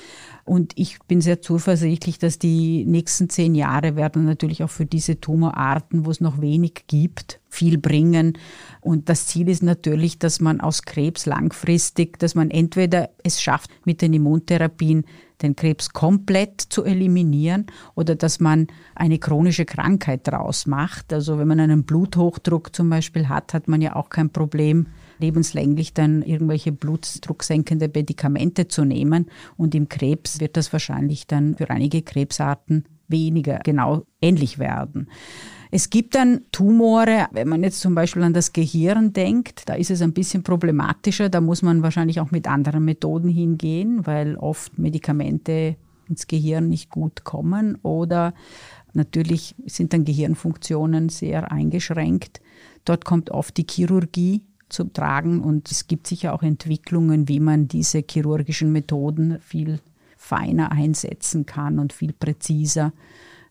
Und 0.47 0.71
ich 0.75 0.99
bin 1.09 1.19
sehr 1.19 1.41
zuversichtlich, 1.41 2.19
dass 2.19 2.39
die 2.39 2.85
nächsten 2.85 3.29
zehn 3.29 3.53
Jahre 3.53 3.97
werden 3.97 4.23
natürlich 4.23 4.63
auch 4.63 4.69
für 4.69 4.85
diese 4.85 5.19
Tumorarten, 5.19 6.05
wo 6.05 6.09
es 6.09 6.21
noch 6.21 6.39
wenig 6.39 6.85
gibt, 6.87 7.41
viel 7.49 7.77
bringen. 7.77 8.37
Und 8.79 9.09
das 9.09 9.27
Ziel 9.27 9.49
ist 9.49 9.61
natürlich, 9.61 10.19
dass 10.19 10.39
man 10.39 10.61
aus 10.61 10.83
Krebs 10.83 11.25
langfristig, 11.25 12.17
dass 12.19 12.33
man 12.33 12.49
entweder 12.49 13.09
es 13.25 13.41
schafft, 13.41 13.71
mit 13.83 14.01
den 14.01 14.13
Immuntherapien 14.13 15.03
den 15.41 15.57
Krebs 15.57 15.89
komplett 15.89 16.61
zu 16.61 16.85
eliminieren 16.85 17.65
oder 17.95 18.15
dass 18.15 18.39
man 18.39 18.67
eine 18.95 19.19
chronische 19.19 19.65
Krankheit 19.65 20.21
draus 20.23 20.65
macht. 20.65 21.11
Also 21.11 21.37
wenn 21.39 21.49
man 21.49 21.59
einen 21.59 21.83
Bluthochdruck 21.83 22.73
zum 22.73 22.89
Beispiel 22.89 23.27
hat, 23.27 23.53
hat 23.53 23.67
man 23.67 23.81
ja 23.81 23.97
auch 23.97 24.07
kein 24.07 24.29
Problem, 24.29 24.87
lebenslänglich 25.19 25.93
dann 25.93 26.21
irgendwelche 26.21 26.71
blutdrucksenkende 26.71 27.89
Medikamente 27.93 28.67
zu 28.67 28.85
nehmen. 28.85 29.27
Und 29.55 29.75
im 29.75 29.89
Krebs 29.89 30.39
wird 30.39 30.57
das 30.57 30.71
wahrscheinlich 30.73 31.27
dann 31.27 31.55
für 31.55 31.69
einige 31.69 32.01
Krebsarten 32.01 32.85
weniger 33.07 33.59
genau 33.63 34.03
ähnlich 34.21 34.59
werden. 34.59 35.09
Es 35.69 35.89
gibt 35.89 36.15
dann 36.15 36.41
Tumore, 36.51 37.27
wenn 37.31 37.47
man 37.47 37.63
jetzt 37.63 37.81
zum 37.81 37.93
Beispiel 37.93 38.23
an 38.23 38.33
das 38.33 38.53
Gehirn 38.53 39.11
denkt, 39.11 39.67
da 39.67 39.73
ist 39.73 39.91
es 39.91 40.01
ein 40.01 40.13
bisschen 40.13 40.43
problematischer. 40.43 41.29
Da 41.29 41.41
muss 41.41 41.61
man 41.61 41.83
wahrscheinlich 41.83 42.19
auch 42.19 42.31
mit 42.31 42.47
anderen 42.47 42.85
Methoden 42.85 43.29
hingehen, 43.29 44.05
weil 44.05 44.37
oft 44.37 44.77
Medikamente 44.77 45.75
ins 46.07 46.27
Gehirn 46.27 46.69
nicht 46.69 46.89
gut 46.89 47.25
kommen 47.25 47.77
oder 47.83 48.33
natürlich 48.93 49.55
sind 49.65 49.91
dann 49.91 50.05
Gehirnfunktionen 50.05 51.09
sehr 51.09 51.51
eingeschränkt. 51.51 52.41
Dort 52.85 53.03
kommt 53.03 53.29
oft 53.31 53.57
die 53.57 53.67
Chirurgie 53.69 54.43
zu 54.69 54.85
tragen. 54.85 55.41
Und 55.41 55.71
es 55.71 55.87
gibt 55.87 56.07
sicher 56.07 56.33
auch 56.33 56.43
Entwicklungen, 56.43 57.27
wie 57.27 57.39
man 57.39 57.67
diese 57.67 58.03
chirurgischen 58.07 58.71
Methoden 58.71 59.39
viel 59.41 59.79
feiner 60.17 60.71
einsetzen 60.71 61.45
kann 61.45 61.79
und 61.79 61.93
viel 61.93 62.13
präziser, 62.13 62.91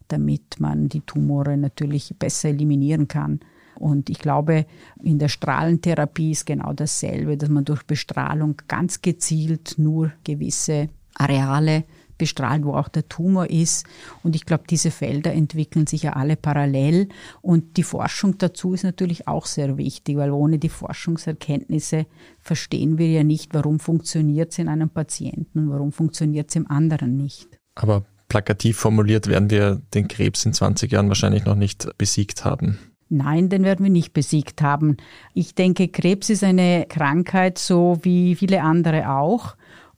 damit 0.09 0.61
man 0.61 0.89
die 0.89 1.01
Tumore 1.01 1.57
natürlich 1.57 2.15
besser 2.19 2.51
eliminieren 2.51 3.09
kann. 3.09 3.41
Und 3.79 4.11
ich 4.11 4.19
glaube, 4.19 4.67
in 5.03 5.19
der 5.19 5.29
Strahlentherapie 5.29 6.33
ist 6.33 6.47
genau 6.47 6.73
dasselbe, 6.73 7.37
dass 7.37 7.49
man 7.49 7.65
durch 7.65 7.83
Bestrahlung 7.83 8.57
ganz 8.69 9.03
gezielt 9.03 9.75
nur 9.77 10.13
gewisse 10.25 10.89
Areale 11.15 11.85
bestrahlt, 12.19 12.65
wo 12.65 12.75
auch 12.75 12.89
der 12.89 13.09
Tumor 13.09 13.51
ist. 13.51 13.87
Und 14.23 14.37
ich 14.37 14.47
glaube, 14.47 14.65
diese 14.69 14.91
Felder 14.91 15.33
entwickeln 15.33 15.87
sich 15.87 16.03
ja 16.03 16.13
alle 16.15 16.37
parallel. 16.37 17.09
Und 17.43 17.77
die 17.77 17.83
Forschung 17.83 18.39
dazu 18.39 18.75
ist 18.75 18.85
natürlich 18.85 19.29
auch 19.29 19.47
sehr 19.47 19.77
wichtig, 19.77 20.17
weil 20.17 20.31
ohne 20.31 20.59
die 20.59 20.69
Forschungserkenntnisse 20.69 22.07
verstehen 22.41 22.99
wir 22.99 23.09
ja 23.09 23.25
nicht, 23.25 23.55
warum 23.55 23.79
funktioniert 23.81 24.53
es 24.53 24.59
in 24.59 24.69
einem 24.69 24.91
Patienten 24.91 25.59
und 25.61 25.71
warum 25.71 25.93
funktioniert 25.93 26.51
es 26.51 26.57
im 26.57 26.71
anderen 26.71 27.17
nicht. 27.17 27.49
Aber 27.75 28.05
plakativ 28.29 28.79
formuliert 28.79 29.27
werden 29.29 29.51
wir 29.51 29.83
den 29.95 30.09
Krebs 30.09 30.45
in 30.45 30.53
20 30.53 30.93
Jahren 30.93 31.09
wahrscheinlich 31.09 31.45
noch 31.45 31.55
nicht 31.55 31.89
besiegt 31.99 32.45
haben. 32.45 32.79
Nein, 33.09 33.49
den 33.49 33.63
werden 33.63 33.85
wir 33.85 33.91
nicht 33.91 34.13
besiegt 34.13 34.63
haben. 34.63 34.97
Ich 35.33 35.55
denke, 35.55 35.89
Krebs 35.89 36.29
ist 36.29 36.43
eine 36.43 36.87
Krankheit, 36.89 37.59
so 37.59 37.99
wie 38.03 38.35
viele 38.35 38.63
andere 38.63 39.11
auch. 39.11 39.57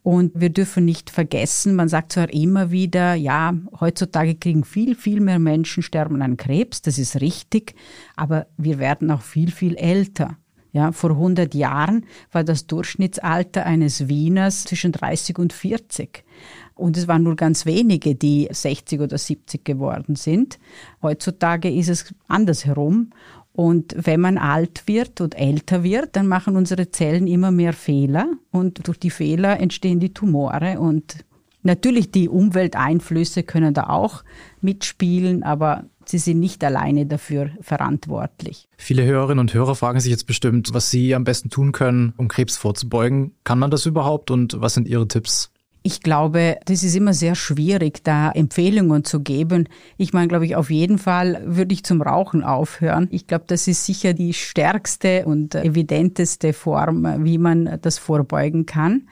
Und 0.09 0.33
wir 0.35 0.49
dürfen 0.49 0.87
nicht 0.87 1.11
vergessen, 1.11 1.77
man 1.77 1.91
sagt 1.91 2.13
zwar 2.13 2.33
immer 2.33 2.71
wieder, 2.71 3.13
ja, 3.13 3.53
heutzutage 3.79 4.37
kriegen 4.37 4.65
viel, 4.65 4.95
viel 4.95 5.21
mehr 5.21 5.39
Menschen 5.39 5.83
sterben 5.83 6.23
an 6.23 6.39
Krebs, 6.39 6.81
das 6.81 6.97
ist 6.97 7.21
richtig, 7.21 7.75
aber 8.17 8.47
wir 8.57 8.79
werden 8.79 9.11
auch 9.11 9.21
viel, 9.21 9.51
viel 9.51 9.77
älter. 9.77 10.39
Ja, 10.73 10.93
vor 10.93 11.11
100 11.11 11.55
Jahren 11.55 12.07
war 12.33 12.43
das 12.43 12.67
Durchschnittsalter 12.67 13.67
eines 13.67 14.09
Wieners 14.09 14.65
zwischen 14.65 14.93
30 14.93 15.39
und 15.39 15.53
40. 15.53 16.25
Und 16.75 16.97
es 16.97 17.07
waren 17.07 17.25
nur 17.25 17.37
ganz 17.37 17.67
wenige, 17.67 18.15
die 18.15 18.49
60 18.51 19.01
oder 19.01 19.19
70 19.19 19.63
geworden 19.63 20.15
sind. 20.15 20.59
Heutzutage 21.03 21.71
ist 21.71 21.89
es 21.89 22.15
andersherum. 22.29 23.11
Und 23.59 23.97
wenn 23.99 24.21
man 24.21 24.39
alt 24.39 24.85
wird 24.87 25.21
und 25.21 25.37
älter 25.37 25.83
wird, 25.83 26.15
dann 26.15 26.29
machen 26.29 26.55
unsere 26.55 26.93
Zellen 26.93 27.27
immer 27.27 27.51
mehr 27.51 27.73
Fehler 27.73 28.29
und 28.53 28.87
durch 28.87 29.01
die 29.01 29.11
Fehler 29.11 29.59
entstehen 29.59 29.99
die 29.99 30.15
Tumore 30.15 30.79
und 30.79 31.25
natürlich 31.65 32.13
die 32.13 32.29
Umwelteinflüsse 32.29 33.43
können 33.43 33.75
da 33.75 33.89
auch 33.89 34.23
mitspielen, 34.61 35.43
aber 35.43 35.87
sie 36.05 36.19
sind 36.19 36.39
nicht 36.39 36.63
alleine 36.63 37.07
dafür 37.07 37.51
verantwortlich. 37.61 38.69
Viele 38.77 39.05
Hörerinnen 39.05 39.41
und 39.41 39.53
Hörer 39.53 39.75
fragen 39.75 39.99
sich 39.99 40.13
jetzt 40.13 40.29
bestimmt, 40.29 40.73
was 40.73 40.93
sie 40.93 41.17
am 41.17 41.25
besten 41.25 41.51
tun 41.51 41.73
können, 41.73 42.13
um 42.17 42.29
Krebs 42.29 42.57
vorzubeugen. 42.57 43.33
Kann 43.43 43.59
man 43.59 43.73
das 43.73 43.87
überhaupt 43.87 44.31
und 44.31 44.61
was 44.61 44.75
sind 44.75 44.87
Ihre 44.87 45.09
Tipps? 45.09 45.51
Ich 45.89 46.03
glaube, 46.03 46.59
das 46.67 46.83
ist 46.83 46.95
immer 46.95 47.15
sehr 47.15 47.35
schwierig, 47.35 48.05
da 48.05 48.31
Empfehlungen 48.31 49.05
zu 49.05 49.21
geben. 49.21 49.71
Ich 49.97 50.13
meine, 50.13 50.29
glaube 50.29 50.45
ich, 50.45 50.55
auf 50.55 50.69
jeden 50.69 50.99
Fall 50.99 51.41
würde 51.47 51.73
ich 51.73 51.83
zum 51.83 52.03
Rauchen 52.03 52.45
aufhören. 52.45 53.09
Ich 53.11 53.27
glaube, 53.27 53.45
das 53.47 53.67
ist 53.69 53.87
sicher 53.87 54.13
die 54.13 54.35
stärkste 54.35 55.25
und 55.25 55.55
evidenteste 55.55 56.53
Form, 56.53 57.25
wie 57.25 57.39
man 57.39 57.79
das 57.81 57.97
vorbeugen 57.97 58.67
kann. 58.67 59.09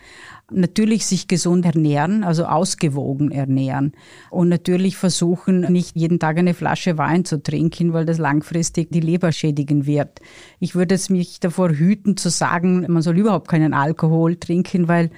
Natürlich 0.51 1.07
sich 1.07 1.29
gesund 1.29 1.65
ernähren, 1.65 2.23
also 2.23 2.45
ausgewogen 2.45 3.31
ernähren. 3.31 3.93
Und 4.29 4.51
natürlich 4.51 4.99
versuchen, 4.99 5.61
nicht 5.73 5.97
jeden 5.97 6.19
Tag 6.19 6.37
eine 6.37 6.53
Flasche 6.53 6.99
Wein 6.99 7.25
zu 7.25 7.43
trinken, 7.43 7.95
weil 7.95 8.05
das 8.05 8.19
langfristig 8.19 8.89
die 8.91 9.01
Leber 9.01 9.33
schädigen 9.33 9.87
wird. 9.87 10.21
Ich 10.61 10.75
würde 10.75 10.95
es 10.95 11.09
mich 11.09 11.41
davor 11.41 11.71
hüten 11.71 12.19
zu 12.19 12.29
sagen, 12.29 12.85
man 12.87 13.01
soll 13.01 13.17
überhaupt 13.17 13.49
keinen 13.49 13.73
Alkohol 13.73 14.37
trinken, 14.37 14.89
weil 14.89 15.11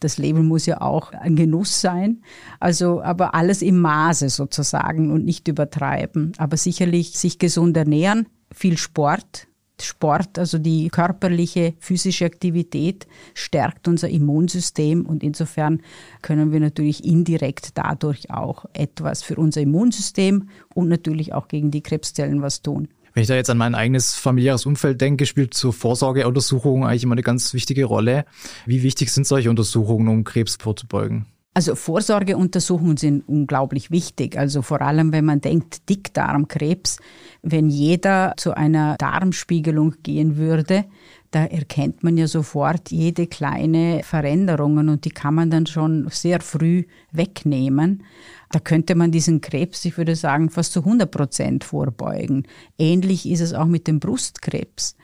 das 0.00 0.18
Leben 0.18 0.46
muss 0.46 0.66
ja 0.66 0.80
auch 0.80 1.12
ein 1.12 1.36
Genuss 1.36 1.80
sein. 1.80 2.22
Also, 2.60 3.02
aber 3.02 3.34
alles 3.34 3.62
im 3.62 3.80
Maße 3.80 4.28
sozusagen 4.28 5.10
und 5.10 5.24
nicht 5.24 5.48
übertreiben. 5.48 6.32
Aber 6.38 6.56
sicherlich 6.56 7.18
sich 7.18 7.38
gesund 7.38 7.76
ernähren, 7.76 8.28
viel 8.52 8.78
Sport. 8.78 9.48
Sport, 9.80 10.40
also 10.40 10.58
die 10.58 10.88
körperliche, 10.88 11.74
physische 11.78 12.24
Aktivität 12.24 13.06
stärkt 13.34 13.86
unser 13.86 14.08
Immunsystem 14.08 15.06
und 15.06 15.22
insofern 15.22 15.82
können 16.20 16.50
wir 16.50 16.58
natürlich 16.58 17.04
indirekt 17.04 17.70
dadurch 17.78 18.28
auch 18.30 18.64
etwas 18.72 19.22
für 19.22 19.36
unser 19.36 19.60
Immunsystem 19.60 20.48
und 20.74 20.88
natürlich 20.88 21.32
auch 21.32 21.46
gegen 21.46 21.70
die 21.70 21.82
Krebszellen 21.82 22.42
was 22.42 22.62
tun. 22.62 22.88
Wenn 23.18 23.22
ich 23.22 23.28
da 23.28 23.34
jetzt 23.34 23.50
an 23.50 23.58
mein 23.58 23.74
eigenes 23.74 24.14
familiäres 24.14 24.64
Umfeld 24.64 25.00
denke, 25.00 25.26
spielt 25.26 25.52
so 25.52 25.72
Vorsorgeuntersuchungen 25.72 26.88
eigentlich 26.88 27.02
immer 27.02 27.16
eine 27.16 27.24
ganz 27.24 27.52
wichtige 27.52 27.84
Rolle. 27.84 28.24
Wie 28.64 28.84
wichtig 28.84 29.10
sind 29.10 29.26
solche 29.26 29.50
Untersuchungen, 29.50 30.06
um 30.06 30.22
Krebs 30.22 30.56
vorzubeugen? 30.60 31.26
Also 31.52 31.74
Vorsorgeuntersuchungen 31.74 32.96
sind 32.96 33.28
unglaublich 33.28 33.90
wichtig. 33.90 34.38
Also 34.38 34.62
vor 34.62 34.82
allem, 34.82 35.12
wenn 35.12 35.24
man 35.24 35.40
denkt, 35.40 35.88
Dickdarmkrebs, 35.88 36.98
wenn 37.42 37.68
jeder 37.68 38.34
zu 38.36 38.56
einer 38.56 38.96
Darmspiegelung 38.98 39.96
gehen 40.04 40.36
würde, 40.36 40.84
da 41.30 41.44
erkennt 41.44 42.02
man 42.02 42.16
ja 42.16 42.26
sofort 42.26 42.90
jede 42.90 43.26
kleine 43.26 44.02
Veränderungen 44.02 44.88
und 44.88 45.04
die 45.04 45.10
kann 45.10 45.34
man 45.34 45.50
dann 45.50 45.66
schon 45.66 46.08
sehr 46.10 46.40
früh 46.40 46.84
wegnehmen. 47.12 48.02
Da 48.50 48.60
könnte 48.60 48.94
man 48.94 49.12
diesen 49.12 49.42
Krebs, 49.42 49.84
ich 49.84 49.98
würde 49.98 50.16
sagen, 50.16 50.48
fast 50.48 50.72
zu 50.72 50.80
100 50.80 51.10
Prozent 51.10 51.64
vorbeugen. 51.64 52.46
Ähnlich 52.78 53.28
ist 53.28 53.40
es 53.40 53.52
auch 53.52 53.66
mit 53.66 53.86
dem 53.86 54.00
Brustkrebs. 54.00 54.96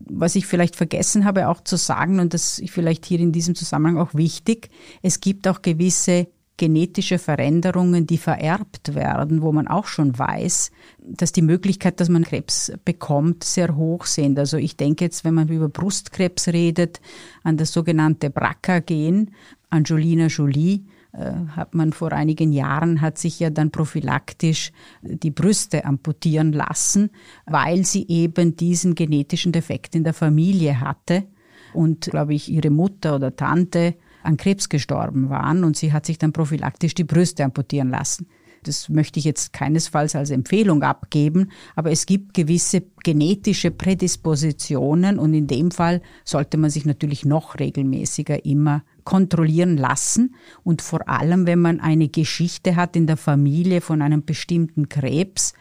Was 0.00 0.34
ich 0.34 0.46
vielleicht 0.46 0.74
vergessen 0.74 1.24
habe 1.24 1.48
auch 1.48 1.62
zu 1.62 1.76
sagen, 1.76 2.18
und 2.18 2.34
das 2.34 2.58
ist 2.58 2.70
vielleicht 2.70 3.06
hier 3.06 3.20
in 3.20 3.30
diesem 3.30 3.54
Zusammenhang 3.54 3.98
auch 3.98 4.14
wichtig, 4.14 4.70
es 5.02 5.20
gibt 5.20 5.46
auch 5.46 5.62
gewisse 5.62 6.26
genetische 6.58 7.18
Veränderungen, 7.18 8.06
die 8.06 8.18
vererbt 8.18 8.94
werden, 8.94 9.40
wo 9.40 9.52
man 9.52 9.66
auch 9.66 9.86
schon 9.86 10.18
weiß, 10.18 10.70
dass 10.98 11.32
die 11.32 11.42
Möglichkeit, 11.42 12.00
dass 12.00 12.10
man 12.10 12.24
Krebs 12.24 12.72
bekommt, 12.84 13.44
sehr 13.44 13.74
hoch 13.76 14.04
sind. 14.04 14.38
Also 14.38 14.58
ich 14.58 14.76
denke 14.76 15.04
jetzt, 15.04 15.24
wenn 15.24 15.34
man 15.34 15.48
über 15.48 15.70
Brustkrebs 15.70 16.48
redet, 16.48 17.00
an 17.42 17.56
das 17.56 17.72
sogenannte 17.72 18.28
BRCA-Gen, 18.28 19.30
Angelina 19.70 20.26
Jolie, 20.26 20.84
äh, 21.12 21.32
hat 21.56 21.74
man 21.74 21.92
vor 21.92 22.12
einigen 22.12 22.52
Jahren, 22.52 23.00
hat 23.00 23.16
sich 23.16 23.40
ja 23.40 23.48
dann 23.48 23.70
prophylaktisch 23.70 24.72
die 25.02 25.30
Brüste 25.30 25.84
amputieren 25.84 26.52
lassen, 26.52 27.10
weil 27.46 27.86
sie 27.86 28.06
eben 28.08 28.56
diesen 28.56 28.94
genetischen 28.94 29.52
Defekt 29.52 29.94
in 29.94 30.04
der 30.04 30.14
Familie 30.14 30.80
hatte 30.80 31.24
und, 31.72 32.06
glaube 32.06 32.34
ich, 32.34 32.50
ihre 32.50 32.70
Mutter 32.70 33.16
oder 33.16 33.34
Tante 33.34 33.94
an 34.28 34.36
Krebs 34.36 34.68
gestorben 34.68 35.30
waren 35.30 35.64
und 35.64 35.76
sie 35.76 35.92
hat 35.92 36.06
sich 36.06 36.18
dann 36.18 36.32
prophylaktisch 36.32 36.94
die 36.94 37.04
Brüste 37.04 37.44
amputieren 37.44 37.88
lassen. 37.88 38.28
Das 38.64 38.88
möchte 38.88 39.18
ich 39.18 39.24
jetzt 39.24 39.52
keinesfalls 39.52 40.14
als 40.14 40.30
Empfehlung 40.30 40.82
abgeben, 40.82 41.50
aber 41.76 41.90
es 41.90 42.06
gibt 42.06 42.34
gewisse 42.34 42.82
genetische 43.02 43.70
Prädispositionen 43.70 45.18
und 45.18 45.32
in 45.32 45.46
dem 45.46 45.70
Fall 45.70 46.02
sollte 46.24 46.58
man 46.58 46.68
sich 46.70 46.84
natürlich 46.84 47.24
noch 47.24 47.58
regelmäßiger 47.58 48.44
immer 48.44 48.82
kontrollieren 49.04 49.76
lassen 49.76 50.34
und 50.64 50.82
vor 50.82 51.08
allem, 51.08 51.46
wenn 51.46 51.60
man 51.60 51.80
eine 51.80 52.08
Geschichte 52.08 52.76
hat 52.76 52.96
in 52.96 53.06
der 53.06 53.16
Familie 53.16 53.80
von 53.80 54.02
einem 54.02 54.24
bestimmten 54.24 54.88
Krebs, 54.88 55.54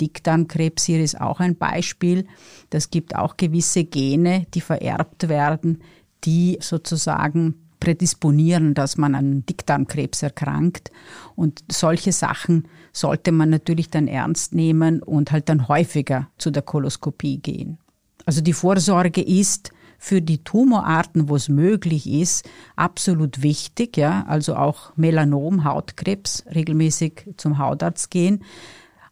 Dickdarmkrebs 0.00 0.84
hier 0.84 1.02
ist 1.02 1.20
auch 1.20 1.40
ein 1.40 1.56
Beispiel, 1.56 2.26
das 2.70 2.90
gibt 2.90 3.14
auch 3.14 3.36
gewisse 3.36 3.84
Gene, 3.84 4.46
die 4.54 4.60
vererbt 4.60 5.28
werden, 5.28 5.82
die 6.24 6.58
sozusagen 6.60 7.67
prädisponieren, 7.80 8.74
dass 8.74 8.96
man 8.96 9.14
an 9.14 9.44
Dickdarmkrebs 9.46 10.22
erkrankt. 10.22 10.90
Und 11.36 11.62
solche 11.70 12.12
Sachen 12.12 12.68
sollte 12.92 13.32
man 13.32 13.50
natürlich 13.50 13.90
dann 13.90 14.08
ernst 14.08 14.54
nehmen 14.54 15.02
und 15.02 15.32
halt 15.32 15.48
dann 15.48 15.68
häufiger 15.68 16.28
zu 16.38 16.50
der 16.50 16.62
Koloskopie 16.62 17.38
gehen. 17.38 17.78
Also 18.26 18.40
die 18.40 18.52
Vorsorge 18.52 19.22
ist 19.22 19.70
für 19.98 20.22
die 20.22 20.44
Tumorarten, 20.44 21.28
wo 21.28 21.36
es 21.36 21.48
möglich 21.48 22.08
ist, 22.08 22.48
absolut 22.76 23.42
wichtig, 23.42 23.96
ja, 23.96 24.24
also 24.28 24.54
auch 24.54 24.96
Melanom, 24.96 25.64
Hautkrebs, 25.64 26.44
regelmäßig 26.54 27.30
zum 27.36 27.58
Hautarzt 27.58 28.10
gehen. 28.10 28.44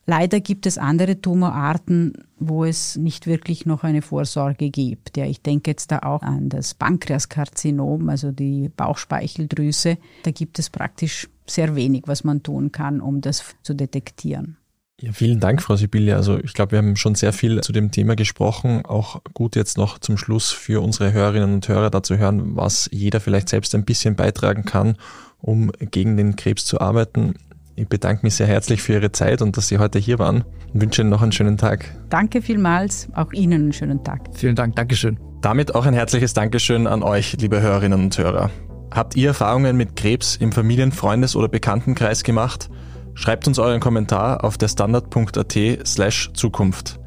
Leider 0.07 0.39
gibt 0.41 0.67
es 0.67 0.79
andere 0.79 1.21
Tumorarten, 1.21 2.13
wo 2.39 2.65
es 2.65 2.97
nicht 2.97 3.27
wirklich 3.27 3.67
noch 3.67 3.83
eine 3.83 4.03
Vorsorge 4.03 4.71
gibt. 4.71 5.17
Ja, 5.17 5.27
ich 5.27 5.43
denke 5.43 5.73
jetzt 5.73 5.91
da 5.91 5.99
auch 6.01 6.23
an 6.23 6.49
das 6.49 6.75
Pankreaskarzinom, 6.75 8.09
also 8.09 8.31
die 8.31 8.69
Bauchspeicheldrüse. 8.69 9.99
Da 10.23 10.31
gibt 10.31 10.61
es 10.61 10.71
praktisch 10.71 11.29
sehr 11.47 11.75
wenig, 11.75 12.05
was 12.07 12.23
man 12.23 12.45
tun 12.45 12.71
kann, 12.71 13.01
um 13.01 13.21
das 13.21 13.45
zu 13.63 13.75
detektieren. 13.75 14.57
Ja, 15.01 15.13
vielen 15.13 15.41
Dank, 15.41 15.61
Frau 15.61 15.77
Sibylle. 15.77 16.17
Also 16.17 16.39
ich 16.39 16.55
glaube, 16.55 16.73
wir 16.73 16.79
haben 16.79 16.97
schon 16.97 17.17
sehr 17.17 17.33
viel 17.33 17.61
zu 17.61 17.73
dem 17.73 17.91
Thema 17.91 18.17
gesprochen. 18.17 18.87
Auch 18.87 19.21
gut 19.35 19.55
jetzt 19.55 19.77
noch 19.77 19.99
zum 19.99 20.17
Schluss 20.17 20.53
für 20.53 20.83
unsere 20.83 21.13
Hörerinnen 21.13 21.55
und 21.55 21.69
Hörer 21.69 21.91
dazu 21.91 22.17
hören, 22.17 22.57
was 22.57 22.89
jeder 22.93 23.21
vielleicht 23.21 23.49
selbst 23.49 23.75
ein 23.75 23.85
bisschen 23.85 24.17
beitragen 24.17 24.65
kann, 24.65 24.97
um 25.39 25.71
gegen 25.91 26.17
den 26.17 26.37
Krebs 26.37 26.65
zu 26.65 26.81
arbeiten. 26.81 27.35
Ich 27.79 27.89
bedanke 27.89 28.25
mich 28.25 28.35
sehr 28.35 28.47
herzlich 28.47 28.81
für 28.81 28.95
Ihre 28.95 29.13
Zeit 29.13 29.43
und 29.43 29.59
dass 29.59 29.69
Sie 29.69 29.77
heute 29.77 29.99
hier 29.99 30.19
waren 30.19 30.45
und 30.73 30.81
wünsche 30.81 31.03
Ihnen 31.03 31.11
noch 31.11 31.21
einen 31.21 31.33
schönen 31.33 31.59
Tag. 31.59 31.95
Danke 32.09 32.41
vielmals, 32.41 33.09
auch 33.15 33.33
Ihnen 33.35 33.65
einen 33.65 33.73
schönen 33.75 34.03
Tag. 34.03 34.23
Vielen 34.33 34.57
Dank, 34.57 34.77
Dankeschön. 34.77 35.19
Damit 35.43 35.75
auch 35.75 35.85
ein 35.85 35.93
herzliches 35.93 36.33
Dankeschön 36.33 36.87
an 36.87 37.03
euch, 37.03 37.37
liebe 37.39 37.61
Hörerinnen 37.61 38.05
und 38.05 38.17
Hörer. 38.17 38.51
Habt 38.91 39.15
ihr 39.15 39.29
Erfahrungen 39.29 39.77
mit 39.77 39.95
Krebs 39.95 40.37
im 40.37 40.53
Familien-, 40.53 40.91
Freundes- 40.91 41.37
oder 41.37 41.49
Bekanntenkreis 41.49 42.23
gemacht? 42.23 42.71
Schreibt 43.13 43.47
uns 43.47 43.59
euren 43.59 43.81
Kommentar 43.81 44.43
auf 44.43 44.57
der 44.57 44.69
standard.at 44.69 45.87
slash 45.87 46.31
Zukunft. 46.33 46.99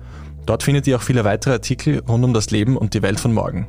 Dort 0.45 0.61
findet 0.61 0.85
ihr 0.85 0.97
auch 0.97 1.01
viele 1.01 1.23
weitere 1.23 1.53
Artikel 1.53 2.03
rund 2.07 2.23
um 2.23 2.33
das 2.33 2.51
Leben 2.51 2.77
und 2.77 2.93
die 2.93 3.01
Welt 3.01 3.19
von 3.19 3.33
morgen. 3.33 3.67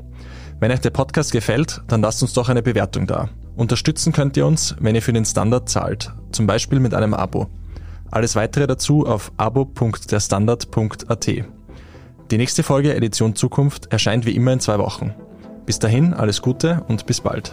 Wenn 0.58 0.70
euch 0.70 0.80
der 0.80 0.90
Podcast 0.90 1.32
gefällt, 1.32 1.80
dann 1.88 2.02
lasst 2.02 2.22
uns 2.22 2.34
doch 2.34 2.50
eine 2.50 2.62
Bewertung 2.62 3.06
da. 3.06 3.30
Unterstützen 3.56 4.12
könnt 4.12 4.36
ihr 4.36 4.46
uns, 4.46 4.74
wenn 4.80 4.94
ihr 4.94 5.02
für 5.02 5.12
den 5.12 5.24
Standard 5.24 5.68
zahlt, 5.68 6.12
zum 6.32 6.46
Beispiel 6.46 6.80
mit 6.80 6.94
einem 6.94 7.14
Abo. 7.14 7.48
Alles 8.10 8.36
weitere 8.36 8.66
dazu 8.66 9.06
auf 9.06 9.32
abo.derstandard.at. 9.36 11.26
Die 12.30 12.38
nächste 12.38 12.62
Folge 12.62 12.94
Edition 12.94 13.34
Zukunft 13.34 13.92
erscheint 13.92 14.24
wie 14.26 14.36
immer 14.36 14.52
in 14.52 14.60
zwei 14.60 14.78
Wochen. 14.78 15.14
Bis 15.66 15.78
dahin 15.78 16.14
alles 16.14 16.42
Gute 16.42 16.84
und 16.88 17.06
bis 17.06 17.20
bald. 17.20 17.52